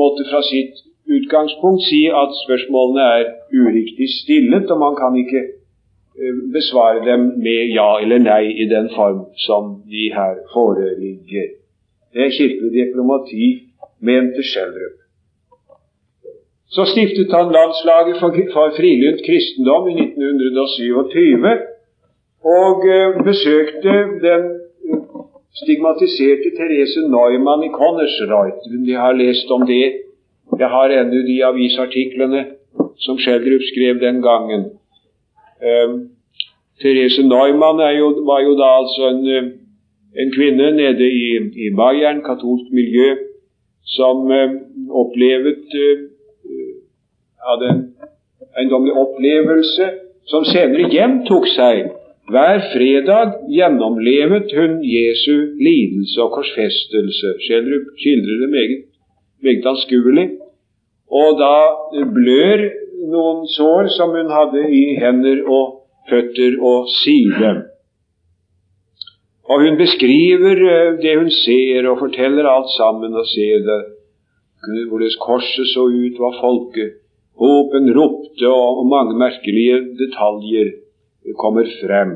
måtte 0.00 0.22
fra 0.30 0.40
sitt 0.52 0.74
utgangspunkt 1.16 1.82
si 1.90 2.02
at 2.22 2.30
spørsmålene 2.44 3.04
er 3.18 3.24
uriktig 3.62 4.08
stillet, 4.22 4.70
og 4.72 4.78
man 4.84 4.94
kan 5.00 5.12
ikke 5.22 5.42
eh, 5.44 5.55
besvare 6.52 7.04
dem 7.10 7.20
med 7.46 7.72
ja 7.78 7.88
eller 8.02 8.18
nei 8.18 8.44
i 8.62 8.66
den 8.68 8.88
form 8.94 9.20
som 9.46 9.82
de 9.90 10.04
her 10.14 10.34
foreligger. 10.52 11.48
Det 12.12 12.20
er 12.24 12.36
kirkelig 12.38 12.72
diplomati, 12.72 13.46
mente 14.00 14.42
Schjelderup. 14.42 14.98
Så 16.74 16.84
stiftet 16.92 17.32
han 17.38 17.52
landslaget 17.58 18.16
for, 18.20 18.30
for 18.54 18.72
frilynt 18.78 19.20
kristendom 19.26 19.88
i 19.88 19.94
1927 20.02 21.46
og 22.60 22.88
eh, 22.96 23.16
besøkte 23.28 23.94
den 24.26 24.42
stigmatiserte 25.60 26.50
Therese 26.58 27.00
Neumann 27.14 27.64
i 27.68 27.70
Konnersreuth. 27.80 28.62
De 28.88 28.94
har 29.02 29.12
lest 29.12 29.50
om 29.56 29.66
det. 29.66 29.86
Jeg 30.62 30.68
har 30.76 30.88
ennå 31.00 31.20
de 31.30 31.38
avisartiklene 31.50 32.42
som 33.04 33.18
Schjelderup 33.18 33.64
skrev 33.72 34.00
den 34.06 34.22
gangen. 34.28 34.62
Um, 35.62 36.10
Therese 36.80 37.22
Neumann 37.22 37.80
jo, 37.96 38.08
var 38.28 38.40
jo 38.44 38.52
da 38.60 38.68
altså 38.80 39.08
en, 39.08 39.22
eh, 39.36 39.46
en 40.20 40.32
kvinne 40.32 40.70
nede 40.76 41.06
i, 41.08 41.28
i 41.64 41.70
Bayern, 41.76 42.20
katolsk 42.22 42.72
miljø, 42.72 43.16
som 43.96 44.16
um, 44.16 44.56
opplevet 44.90 45.64
uh, 45.86 45.98
hadde 47.48 47.70
en 47.72 47.82
eiendommelig 48.58 48.96
opplevelse 49.04 49.86
som 50.30 50.44
senere 50.44 50.90
gjentok 50.92 51.46
seg. 51.54 51.86
Hver 52.26 52.58
fredag 52.72 53.36
gjennomlevet 53.54 54.50
hun 54.58 54.80
Jesu 54.82 55.34
lidelse 55.62 56.18
og 56.24 56.32
korsfestelse. 56.34 57.28
Schjelderup 57.44 57.92
skildrer 58.00 58.40
det 58.42 58.50
meget, 58.50 58.80
meget 59.42 59.68
anskuelig. 59.72 60.26
Og 61.20 61.38
da 61.38 61.54
blør 62.16 62.64
noen 63.10 63.46
sår 63.52 63.90
som 63.96 64.14
hun 64.16 64.30
hadde 64.32 64.66
i 64.72 64.84
hender 65.00 65.42
og 65.46 65.82
føtter 66.10 66.58
og 66.62 66.90
side. 67.02 67.52
Og 69.46 69.62
hun 69.62 69.78
beskriver 69.78 70.62
eh, 70.66 70.94
det 71.02 71.16
hun 71.18 71.30
ser, 71.30 71.86
og 71.90 72.00
forteller 72.02 72.48
alt 72.50 72.70
sammen, 72.74 73.14
og 73.14 73.26
ser 73.30 73.62
det, 73.66 73.80
hvordan 74.90 75.18
korset 75.22 75.68
så 75.74 75.86
ut, 75.86 76.16
hva 76.18 76.32
folket 76.40 77.02
Håpen 77.36 77.90
ropte, 77.92 78.48
og 78.48 78.86
mange 78.88 79.12
merkelige 79.20 79.82
detaljer 79.98 80.70
kommer 81.36 81.68
frem. 81.82 82.14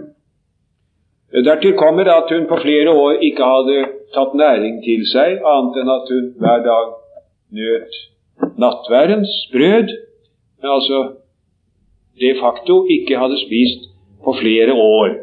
Dertil 1.44 1.76
kommer 1.76 2.08
at 2.08 2.32
hun 2.32 2.46
på 2.48 2.56
flere 2.62 2.90
år 2.90 3.20
ikke 3.28 3.50
hadde 3.52 3.82
tatt 4.14 4.32
næring 4.34 4.80
til 4.86 5.04
seg, 5.12 5.42
annet 5.44 5.76
enn 5.82 5.92
at 5.92 6.08
hun 6.14 6.30
hver 6.40 6.64
dag 6.64 6.88
nøt 7.60 8.00
nattværens 8.64 9.34
brød, 9.52 9.92
men 10.60 10.70
altså 10.70 11.00
de 12.20 12.34
facto 12.40 12.84
ikke 12.96 13.18
hadde 13.18 13.38
spist 13.40 13.90
på 14.24 14.34
flere 14.40 14.72
år. 14.76 15.14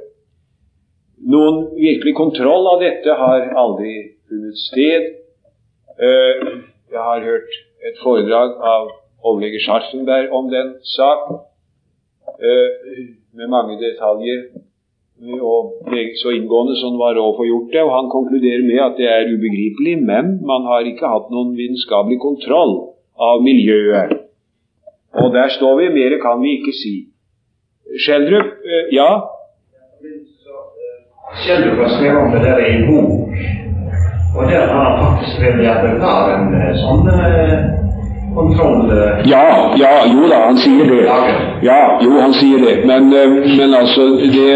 Noen 1.34 1.64
virkelig 1.78 2.14
kontroll 2.18 2.70
av 2.74 2.82
dette 2.82 3.14
har 3.22 3.50
aldri 3.58 3.94
funnet 4.30 4.62
sted. 4.68 5.10
Eh, 5.98 6.48
jeg 6.94 7.04
har 7.10 7.26
hørt 7.26 7.58
et 7.90 8.00
foredrag 8.04 8.58
av 8.62 8.90
overlege 9.26 9.62
Scharfenberg 9.64 10.34
om 10.34 10.50
den 10.52 10.76
sak, 10.98 11.30
eh, 12.38 13.04
med 13.34 13.50
mange 13.50 13.78
detaljer 13.82 14.48
og 15.42 15.90
så 16.22 16.30
inngående 16.30 16.76
som 16.78 16.94
det 16.94 17.02
var 17.02 17.16
råd 17.18 17.34
for 17.38 17.46
gjort 17.46 17.74
det. 17.74 17.82
og 17.82 17.96
Han 17.98 18.10
konkluderer 18.10 18.64
med 18.66 18.82
at 18.86 18.98
det 18.98 19.08
er 19.10 19.34
ubegripelig, 19.34 19.98
men 19.98 20.46
man 20.46 20.62
har 20.70 20.86
ikke 20.86 21.10
hatt 21.10 21.32
noen 21.34 21.56
vitenskapelig 21.58 22.20
kontroll 22.22 22.94
av 23.18 23.42
miljøet. 23.42 24.27
Og 25.24 25.34
der 25.34 25.48
står 25.58 25.74
vi. 25.80 25.86
Mer 26.00 26.18
kan 26.26 26.42
vi 26.44 26.50
ikke 26.58 26.74
si. 26.82 26.96
Schjelderup, 28.04 28.50
eh, 28.72 28.86
ja? 29.00 29.12
Schjelderup 31.42 31.80
har 31.84 31.92
skrevet 31.98 32.20
om 32.24 32.32
det 32.32 32.42
der 32.48 32.58
i 32.58 32.72
en 32.76 32.86
bok, 32.90 33.10
og 34.38 34.44
der 34.52 34.66
har 34.74 34.84
han 34.90 34.98
faktisk 35.04 35.38
skrevet 35.38 35.68
at 35.74 35.84
det 35.86 35.94
var 36.02 36.24
en 36.36 36.48
eh, 36.62 36.74
sånn 36.84 37.02
kontroll 38.38 38.92
eh, 38.98 39.30
Ja, 39.34 39.46
ja, 39.84 39.94
jo 40.14 40.28
da, 40.32 40.40
han 40.50 40.60
sier 40.66 40.86
det. 40.92 41.04
Ja, 41.70 41.82
jo, 42.06 42.12
han 42.22 42.36
sier 42.38 42.66
det. 42.66 42.76
Men, 42.90 43.10
men 43.60 43.78
altså, 43.82 44.10
det 44.36 44.52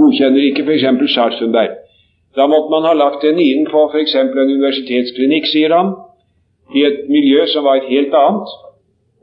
godkjenner 0.00 0.48
ikke 0.50 0.66
f.eks. 0.66 1.14
Sarpsborg. 1.14 1.78
Da 2.36 2.46
måtte 2.46 2.70
man 2.70 2.86
ha 2.86 2.94
lagt 2.94 3.24
den 3.26 3.40
inn 3.42 3.64
på 3.70 3.86
f.eks. 3.90 4.14
en 4.20 4.34
universitetsklinikk, 4.38 5.48
sier 5.50 5.74
han, 5.74 5.94
i 6.74 6.84
et 6.86 7.06
miljø 7.10 7.46
som 7.50 7.66
var 7.66 7.80
et 7.80 7.88
helt 7.90 8.14
annet, 8.14 8.52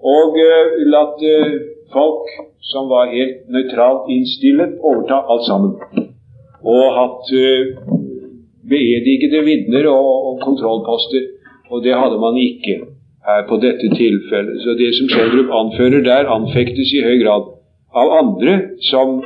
og 0.04 0.38
uh, 0.38 0.76
latt 0.94 1.24
uh, 1.24 1.56
folk 1.94 2.30
som 2.72 2.90
var 2.92 3.14
helt 3.14 3.48
nøytralt 3.54 4.10
innstillet, 4.14 4.78
overta 4.84 5.22
alt 5.32 5.46
sammen. 5.48 5.74
Og 6.64 6.86
hatt 7.00 7.32
uh, 7.34 7.96
beedigede 8.70 9.44
vitner 9.48 9.90
og, 9.92 10.12
og 10.30 10.40
kontrollposter, 10.44 11.24
og 11.72 11.84
det 11.84 11.96
hadde 11.96 12.20
man 12.20 12.38
ikke 12.38 12.78
her 13.28 13.48
på 13.50 13.60
dette 13.64 13.90
tilfellet. 13.96 14.62
Så 14.64 14.76
det 14.80 14.92
som 14.96 15.10
Schjelderup 15.12 15.52
anfører 15.62 16.04
der, 16.04 16.30
anfektes 16.38 16.94
i 16.96 17.04
høy 17.04 17.18
grad 17.24 17.50
av 17.98 18.14
andre 18.22 18.54
som 18.92 19.20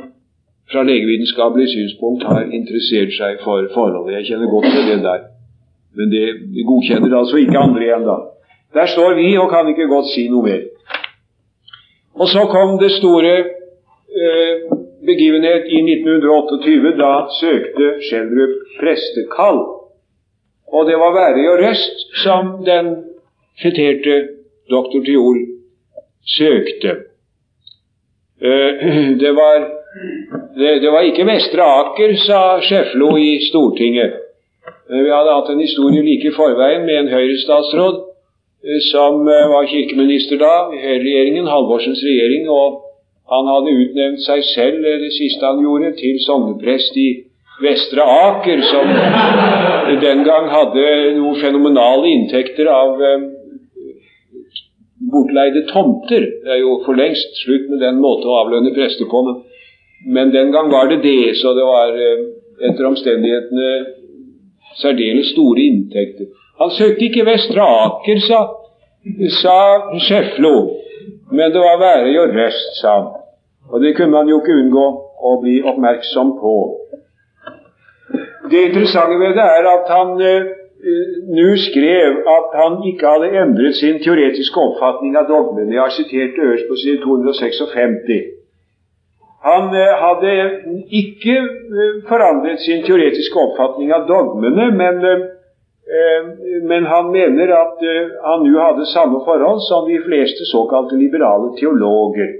fra 0.72 0.82
legevitenskapelig 0.88 1.68
synspunkt 1.68 2.24
har 2.24 2.48
interessert 2.58 3.12
seg 3.14 3.42
for 3.44 3.66
forholdet. 3.74 4.16
Jeg 4.18 4.28
kjenner 4.30 4.50
godt 4.50 4.70
til 4.72 4.88
det 4.90 5.00
der. 5.04 5.26
Men 5.98 6.12
det 6.14 6.26
godkjenner 6.66 7.18
altså 7.18 7.36
ikke 7.42 7.58
andre 7.60 7.84
igjen, 7.84 8.06
da. 8.08 8.18
Der 8.74 8.86
står 8.86 9.14
vi 9.14 9.36
og 9.38 9.50
kan 9.50 9.68
ikke 9.68 9.88
godt 9.94 10.08
si 10.14 10.28
noe 10.32 10.42
mer. 10.46 10.62
Og 12.14 12.28
så 12.28 12.44
kom 12.54 12.78
det 12.80 12.92
store 12.92 13.34
eh, 13.38 14.54
begivenhet 15.06 15.68
i 15.76 15.80
1928. 15.84 16.92
Da 17.02 17.12
søkte 17.40 17.88
Schjelderup 18.06 18.54
prestekall. 18.80 19.60
Og 20.72 20.86
det 20.88 20.96
var 21.02 21.16
Værøy 21.16 21.46
og 21.52 21.58
Røst 21.64 22.06
som 22.24 22.52
den 22.64 22.86
feterte 23.62 24.28
doktor 24.70 25.04
Tiol 25.04 25.38
søkte. 26.36 26.96
Eh, 28.42 28.72
det 29.24 29.32
var, 29.40 29.68
det, 30.58 30.70
det 30.82 30.92
var 30.92 31.00
ikke 31.00 31.26
Vestre 31.26 31.64
Aker, 31.80 32.16
sa 32.26 32.40
Sjeflo 32.60 33.16
i 33.16 33.40
Stortinget. 33.50 34.16
Eh, 34.90 35.02
vi 35.04 35.12
hadde 35.12 35.36
hatt 35.36 35.52
en 35.52 35.60
historie 35.60 36.02
like 36.02 36.28
i 36.28 36.36
forveien 36.36 36.86
med 36.88 36.98
en 37.00 37.12
Høyre-statsråd 37.16 38.11
som 38.92 39.24
var 39.26 39.66
kirkeminister 39.66 40.38
da, 40.38 40.54
i 40.70 40.78
Høyre-regjeringen, 40.78 41.48
Halvorsens 41.50 42.02
regjering, 42.06 42.46
og 42.46 42.82
han 43.32 43.48
hadde 43.50 43.74
utnevnt 43.82 44.22
seg 44.22 44.42
selv, 44.52 44.86
det 45.02 45.12
siste 45.16 45.46
han 45.46 45.62
gjorde, 45.64 45.92
til 45.98 46.18
sogneprest 46.22 46.98
i 47.00 47.08
Vestre 47.62 48.04
Aker, 48.04 48.62
som 48.70 48.90
den 50.06 50.24
gang 50.26 50.48
hadde 50.52 50.84
noen 51.18 51.38
fenomenale 51.40 52.10
inntekter 52.10 52.70
av 52.72 53.02
eh, 53.06 53.24
bortleide 55.12 55.64
tomter. 55.70 56.26
Det 56.44 56.54
er 56.56 56.62
jo 56.62 56.78
for 56.86 56.98
lengst 56.98 57.42
slutt 57.42 57.68
med 57.70 57.82
den 57.84 58.00
måte 58.02 58.28
å 58.28 58.38
avlønne 58.42 58.74
prester 58.76 59.08
på, 59.10 59.24
men, 59.28 59.42
men 60.16 60.34
den 60.34 60.52
gang 60.54 60.70
var 60.72 60.90
det 60.90 61.02
det, 61.04 61.34
så 61.40 61.54
det 61.58 61.66
var 61.68 61.94
eh, 61.96 62.24
etter 62.68 62.88
omstendighetene 62.90 63.72
særdeles 64.80 65.32
store 65.34 65.68
inntekter. 65.68 66.30
Han 66.60 66.70
søkte 66.70 67.04
ikke 67.08 67.26
Vestre 67.26 67.64
Aker, 67.64 68.20
sa, 68.28 68.40
sa 69.40 69.56
Sjeflo, 70.06 70.54
men 71.32 71.52
det 71.54 71.60
var 71.64 71.80
Værøy 71.80 72.18
og 72.24 72.34
Røst, 72.36 72.80
sa 72.80 72.96
han. 72.98 73.10
Og 73.72 73.80
det 73.80 73.96
kunne 73.96 74.12
man 74.12 74.28
jo 74.28 74.40
ikke 74.40 74.58
unngå 74.60 74.86
å 75.28 75.36
bli 75.42 75.62
oppmerksom 75.70 76.34
på. 76.40 76.56
Det 78.50 78.66
interessante 78.68 79.16
ved 79.22 79.38
det 79.38 79.46
er 79.56 79.68
at 79.70 79.88
han 79.96 80.12
eh, 80.20 80.50
nå 81.38 81.48
skrev 81.62 82.20
at 82.36 82.54
han 82.60 82.80
ikke 82.90 83.06
hadde 83.12 83.32
endret 83.42 83.78
sin 83.78 84.00
teoretiske 84.04 84.60
oppfatning 84.66 85.16
av 85.16 85.28
dogmene. 85.30 85.72
Jeg 85.74 85.82
har 85.82 85.94
sitert 85.96 86.40
øverst 86.44 86.68
på 86.68 86.78
side 86.82 87.00
256. 87.04 88.40
Han 89.48 89.64
eh, 89.74 89.94
hadde 90.04 90.32
ikke 91.00 91.36
eh, 91.38 91.94
forandret 92.10 92.60
sin 92.66 92.84
teoretiske 92.86 93.38
oppfatning 93.46 93.94
av 93.94 94.04
dogmene, 94.10 94.68
men, 94.82 95.00
eh, 95.12 95.24
men 96.70 96.86
han 96.86 97.10
mener 97.12 97.52
at 97.52 97.82
eh, 97.84 98.12
han 98.24 98.44
nå 98.46 98.52
hadde 98.56 98.86
samme 98.92 99.20
forhold 99.26 99.60
som 99.66 99.88
de 99.88 99.98
fleste 100.06 100.46
såkalte 100.48 100.96
liberale 100.96 101.52
teologer. 101.58 102.30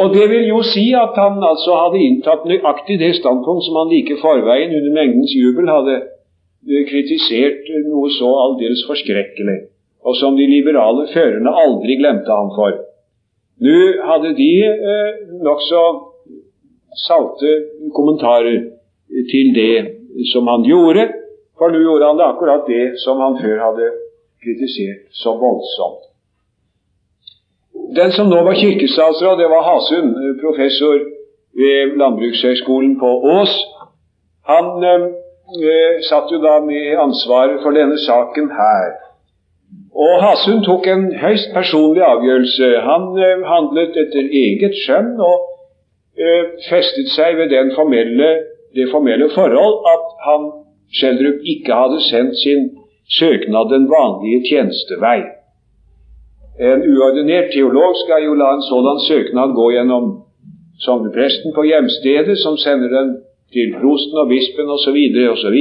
Og 0.00 0.14
Det 0.14 0.26
vil 0.30 0.48
jo 0.48 0.60
si 0.62 0.86
at 1.04 1.16
han 1.16 1.40
altså 1.52 1.76
hadde 1.82 2.02
inntatt 2.04 2.44
nøyaktig 2.44 2.98
det 3.00 3.14
standpunkt 3.20 3.64
som 3.64 3.78
han 3.80 3.92
like 3.92 4.18
forveien 4.20 4.74
under 4.78 4.92
mengdens 4.98 5.32
jubel 5.36 5.70
hadde 5.72 5.94
eh, 6.02 6.84
kritisert 6.90 7.72
noe 7.88 8.12
så 8.18 8.28
aldeles 8.44 8.84
forskrekkelig, 8.90 9.58
og 10.04 10.16
som 10.20 10.36
de 10.36 10.48
liberale 10.50 11.08
førerne 11.14 11.56
aldri 11.64 11.96
glemte 12.02 12.32
ham 12.32 12.52
for. 12.58 12.76
Nå 13.64 13.78
hadde 14.10 14.34
de 14.36 14.52
eh, 14.68 15.10
nokså 15.48 15.82
salte 17.06 17.56
kommentarer 17.96 18.60
til 19.32 19.56
det 19.56 19.76
som 20.32 20.48
han 20.50 20.64
gjorde, 20.68 21.08
for 21.62 21.70
nå 21.70 21.78
gjorde 21.78 22.08
han 22.10 22.18
det 22.18 22.26
akkurat 22.26 22.66
det 22.66 22.86
som 23.04 23.20
han 23.22 23.38
før 23.38 23.60
hadde 23.66 23.90
kritisert 24.42 25.04
så 25.22 25.36
voldsomt. 25.38 26.08
Den 27.98 28.10
som 28.16 28.26
nå 28.32 28.40
var 28.42 28.58
kirkestatsråd, 28.58 29.38
det 29.38 29.48
var 29.54 29.62
Hasund, 29.68 30.16
eh, 30.18 30.34
professor 30.42 30.96
ved 31.62 31.96
Landbrukshøgskolen 32.00 32.98
på 33.02 33.10
Ås. 33.36 33.54
Han 34.50 34.66
eh, 34.90 35.06
eh, 35.70 35.94
satt 36.10 36.32
jo 36.34 36.40
da 36.42 36.58
med 36.70 36.98
ansvaret 37.06 37.62
for 37.62 37.70
denne 37.78 37.98
saken 38.08 38.50
her. 38.62 38.90
Og 40.04 40.14
Hasund 40.24 40.64
tok 40.64 40.86
en 40.88 41.04
høyst 41.24 41.52
personlig 41.54 42.02
avgjørelse. 42.02 42.68
Han 42.88 43.04
eh, 43.26 43.44
handlet 43.54 44.00
etter 44.04 44.34
eget 44.44 44.74
skjønn 44.84 45.14
og 45.20 45.46
eh, 46.16 46.44
festet 46.70 47.12
seg 47.16 47.36
ved 47.40 47.54
formelle, 47.76 48.30
det 48.74 48.88
formelle 48.92 49.28
forhold 49.36 49.74
at 49.94 50.06
han, 50.26 50.50
Schjelderup, 50.96 51.38
ikke 51.52 51.72
hadde 51.80 52.00
sendt 52.10 52.34
sin 52.44 52.60
søknad 53.18 53.70
den 53.74 53.84
vanlige 53.96 54.40
tjenestevei. 54.48 55.20
En 56.68 56.80
uordinert 56.92 57.48
teolog 57.54 57.92
skal 58.04 58.20
jo 58.28 58.34
la 58.40 58.48
en 58.56 58.64
sådan 58.70 59.00
søknad 59.10 59.54
gå 59.60 59.66
gjennom 59.76 60.04
sognepresten 60.84 61.50
på 61.56 61.62
hjemstedet, 61.70 62.36
som 62.44 62.54
sender 62.64 62.88
den 62.98 63.08
til 63.54 63.68
prosten 63.80 64.16
og 64.22 64.28
bispen 64.34 64.68
osv. 64.76 64.98
osv. 65.34 65.58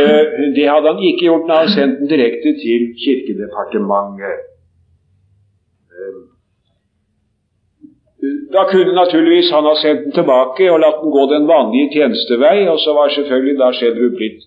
Eh, 0.00 0.24
det 0.56 0.66
hadde 0.72 0.88
han 0.92 1.00
ikke 1.08 1.24
gjort 1.26 1.44
når 1.48 1.56
han 1.62 1.70
sendte 1.76 1.98
den 2.00 2.08
direkte 2.14 2.50
til 2.64 2.82
Kirkedepartementet. 3.02 4.36
Da 8.52 8.64
kunne 8.70 8.92
naturligvis 8.92 9.50
han 9.54 9.64
ha 9.64 9.74
sendt 9.78 10.04
den 10.04 10.14
tilbake 10.18 10.70
og 10.72 10.80
latt 10.82 11.02
den 11.02 11.14
gå 11.14 11.24
den 11.32 11.44
vanlige 11.46 11.90
tjenestevei, 11.94 12.66
og 12.72 12.78
så 12.82 12.94
var 12.96 13.12
selvfølgelig 13.14 13.58
da 13.60 13.68
Schjelderup 13.72 14.16
blitt 14.18 14.40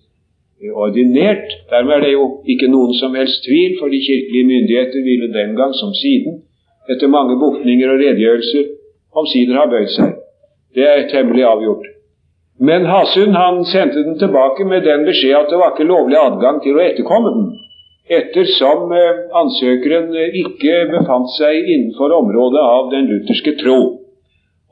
ordinert. 0.84 1.48
Dermed 1.70 1.94
er 1.96 2.04
det 2.04 2.12
jo 2.12 2.26
ikke 2.52 2.68
noen 2.74 2.92
som 3.00 3.16
helst 3.18 3.44
tvil, 3.46 3.78
for 3.80 3.88
de 3.88 4.02
kirkelige 4.08 4.48
myndigheter 4.50 5.06
ville 5.08 5.32
den 5.38 5.56
gang 5.60 5.72
som 5.80 5.94
siden, 6.02 6.42
etter 6.90 7.08
mange 7.16 7.38
bukninger 7.40 7.94
og 7.94 7.98
redegjørelser, 8.02 8.68
omsider 9.16 9.58
ha 9.60 9.66
bøyd 9.72 9.90
seg. 9.96 10.14
Det 10.76 10.86
er 10.88 11.08
temmelig 11.08 11.44
avgjort. 11.48 11.88
Men 12.60 12.86
Hasund 12.86 13.34
han 13.36 13.64
sendte 13.64 14.04
den 14.04 14.18
tilbake 14.18 14.64
med 14.68 14.84
den 14.84 15.06
beskjed 15.08 15.34
at 15.38 15.50
det 15.50 15.58
var 15.60 15.72
ikke 15.72 15.88
lovlig 15.88 16.18
adgang 16.20 16.60
til 16.62 16.76
å 16.76 16.84
etterkomme 16.84 17.32
den, 17.36 17.48
ettersom 18.18 18.92
eh, 18.96 19.22
ansøkeren 19.42 20.12
ikke 20.42 20.86
befant 20.92 21.30
seg 21.38 21.68
innenfor 21.74 22.14
området 22.18 22.62
av 22.62 22.90
den 22.94 23.08
lutherske 23.10 23.56
tro. 23.62 23.78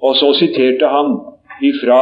Og 0.01 0.17
så 0.17 0.33
siterte 0.39 0.89
han 0.89 1.17
ifra 1.63 2.01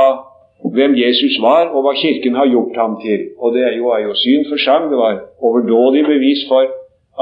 hvem 0.75 0.95
Jesus 0.99 1.39
var, 1.43 1.71
og 1.75 1.85
hva 1.87 1.95
Kirken 1.99 2.35
har 2.35 2.51
gjort 2.51 2.77
ham 2.77 2.99
til. 3.03 3.31
Og 3.39 3.55
det 3.55 3.63
er 3.67 3.77
jo, 3.79 3.93
Eiosyn 3.95 4.43
syn 4.43 4.49
for 4.51 4.63
sang. 4.63 4.91
Det 4.91 4.99
var 4.99 5.21
overdådig 5.43 6.05
bevis 6.07 6.45
for 6.51 6.67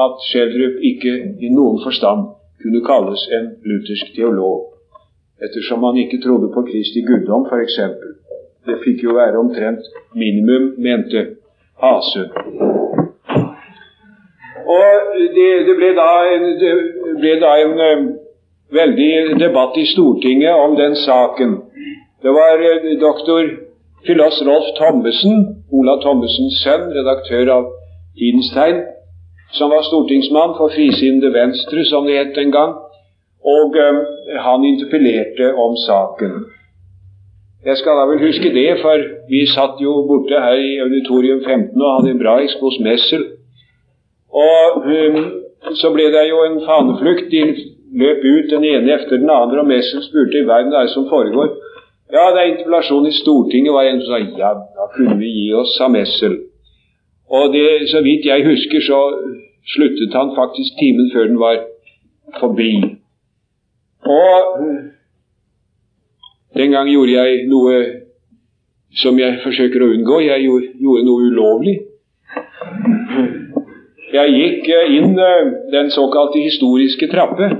at 0.04 0.24
Schjelderup 0.28 0.80
ikke 0.90 1.12
i 1.40 1.52
noen 1.52 1.80
forstand 1.84 2.32
kunne 2.62 2.82
kalles 2.84 3.22
en 3.36 3.50
luthersk 3.68 4.14
teolog, 4.16 4.72
ettersom 5.44 5.84
han 5.84 6.00
ikke 6.02 6.20
trodde 6.24 6.48
på 6.54 6.64
Kristi 6.68 7.04
guddom, 7.08 7.44
f.eks. 7.48 7.78
Det 8.66 8.80
fikk 8.84 9.04
jo 9.06 9.16
være 9.16 9.38
omtrent 9.38 9.84
minimum, 10.14 10.72
mente 10.78 11.26
Hase. 11.82 12.24
Og 14.66 15.18
det, 15.36 15.50
det, 15.68 15.74
ble 15.78 15.92
da 15.94 16.10
en, 16.34 16.46
ble 17.20 17.34
da 17.42 17.52
en 17.62 17.74
um, 17.78 18.06
veldig 18.74 19.38
debatt 19.38 19.78
i 19.78 19.86
Stortinget 19.92 20.54
om 20.64 20.74
den 20.78 20.96
saken. 20.98 21.54
Det 22.22 22.32
var 22.34 22.62
eh, 22.66 22.96
doktor 22.98 23.46
filos 24.06 24.40
Rolf 24.48 24.72
Thommessen, 24.78 25.44
Ola 25.72 25.96
Thommessens 26.02 26.58
sønn, 26.64 26.90
redaktør 26.98 27.52
av 27.58 27.70
Tidens 28.18 28.50
Tegn, 28.54 28.82
som 29.54 29.70
var 29.70 29.86
stortingsmann 29.86 30.56
for 30.58 30.74
Frisinnede 30.74 31.30
Venstre, 31.34 31.84
som 31.86 32.06
det 32.08 32.18
het 32.18 32.34
den 32.34 32.50
gang. 32.54 32.74
Og 33.46 33.78
um, 33.78 34.02
han 34.46 34.66
interpellerte 34.66 35.52
om 35.54 35.78
saken. 35.86 36.36
Jeg 37.66 37.78
skal 37.80 37.98
da 37.98 38.04
vel 38.10 38.22
huske 38.22 38.50
det, 38.54 38.68
for 38.82 39.06
vi 39.30 39.46
satt 39.50 39.78
jo 39.82 39.92
borte 40.10 40.38
her 40.42 40.58
i 40.58 40.76
Auditorium 40.82 41.40
15 41.46 41.82
og 41.82 41.92
hadde 41.96 42.12
en 42.14 42.22
bra 42.22 42.36
ekspos 42.42 42.78
Messel. 42.82 43.24
Og 44.32 44.86
um, 44.86 45.18
så 45.74 45.90
ble 45.94 46.10
det 46.14 46.26
jo 46.28 46.42
en 46.46 46.58
faneflukt. 46.66 47.30
De 47.30 47.42
løp 47.96 48.24
ut 48.24 48.50
den 48.50 48.64
ene 48.64 48.92
etter 48.96 49.20
den 49.22 49.30
andre, 49.30 49.62
og 49.62 49.70
Messel 49.70 50.02
spurte 50.04 50.40
i 50.40 50.48
verden 50.48 50.72
hva 50.74 50.84
det 50.86 50.94
som 50.94 51.08
foregår. 51.10 51.54
Ja, 52.12 52.28
det 52.34 52.42
er 52.42 52.50
interpellasjon 52.52 53.08
i 53.08 53.14
Stortinget, 53.14 53.74
var 53.74 53.88
en 53.88 54.02
som 54.02 54.14
sa 54.14 54.18
ja, 54.38 54.52
da 54.78 54.90
kunne 54.94 55.16
vi 55.18 55.30
gi 55.32 55.46
oss, 55.58 55.74
sa 55.78 55.88
Messel. 55.90 56.36
Og 57.26 57.52
det, 57.54 57.88
så 57.90 58.02
vidt 58.06 58.28
jeg 58.28 58.46
husker, 58.46 58.80
så 58.80 59.00
sluttet 59.74 60.14
han 60.14 60.34
faktisk 60.36 60.78
timen 60.78 61.10
før 61.14 61.26
den 61.26 61.40
var 61.40 61.64
forbi. 62.38 62.72
Og 64.06 64.60
den 66.54 66.70
gang 66.70 66.90
gjorde 66.90 67.12
jeg 67.12 67.46
noe 67.50 67.74
som 69.02 69.18
jeg 69.18 69.40
forsøker 69.42 69.82
å 69.82 69.90
unngå. 69.96 70.20
Jeg 70.24 70.46
gjorde 70.46 71.04
noe 71.08 71.26
ulovlig. 71.26 71.76
Jeg 74.16 74.34
gikk 74.40 74.68
inn 74.96 75.16
den 75.72 75.90
såkalte 75.92 76.40
historiske 76.40 77.08
trappe, 77.12 77.50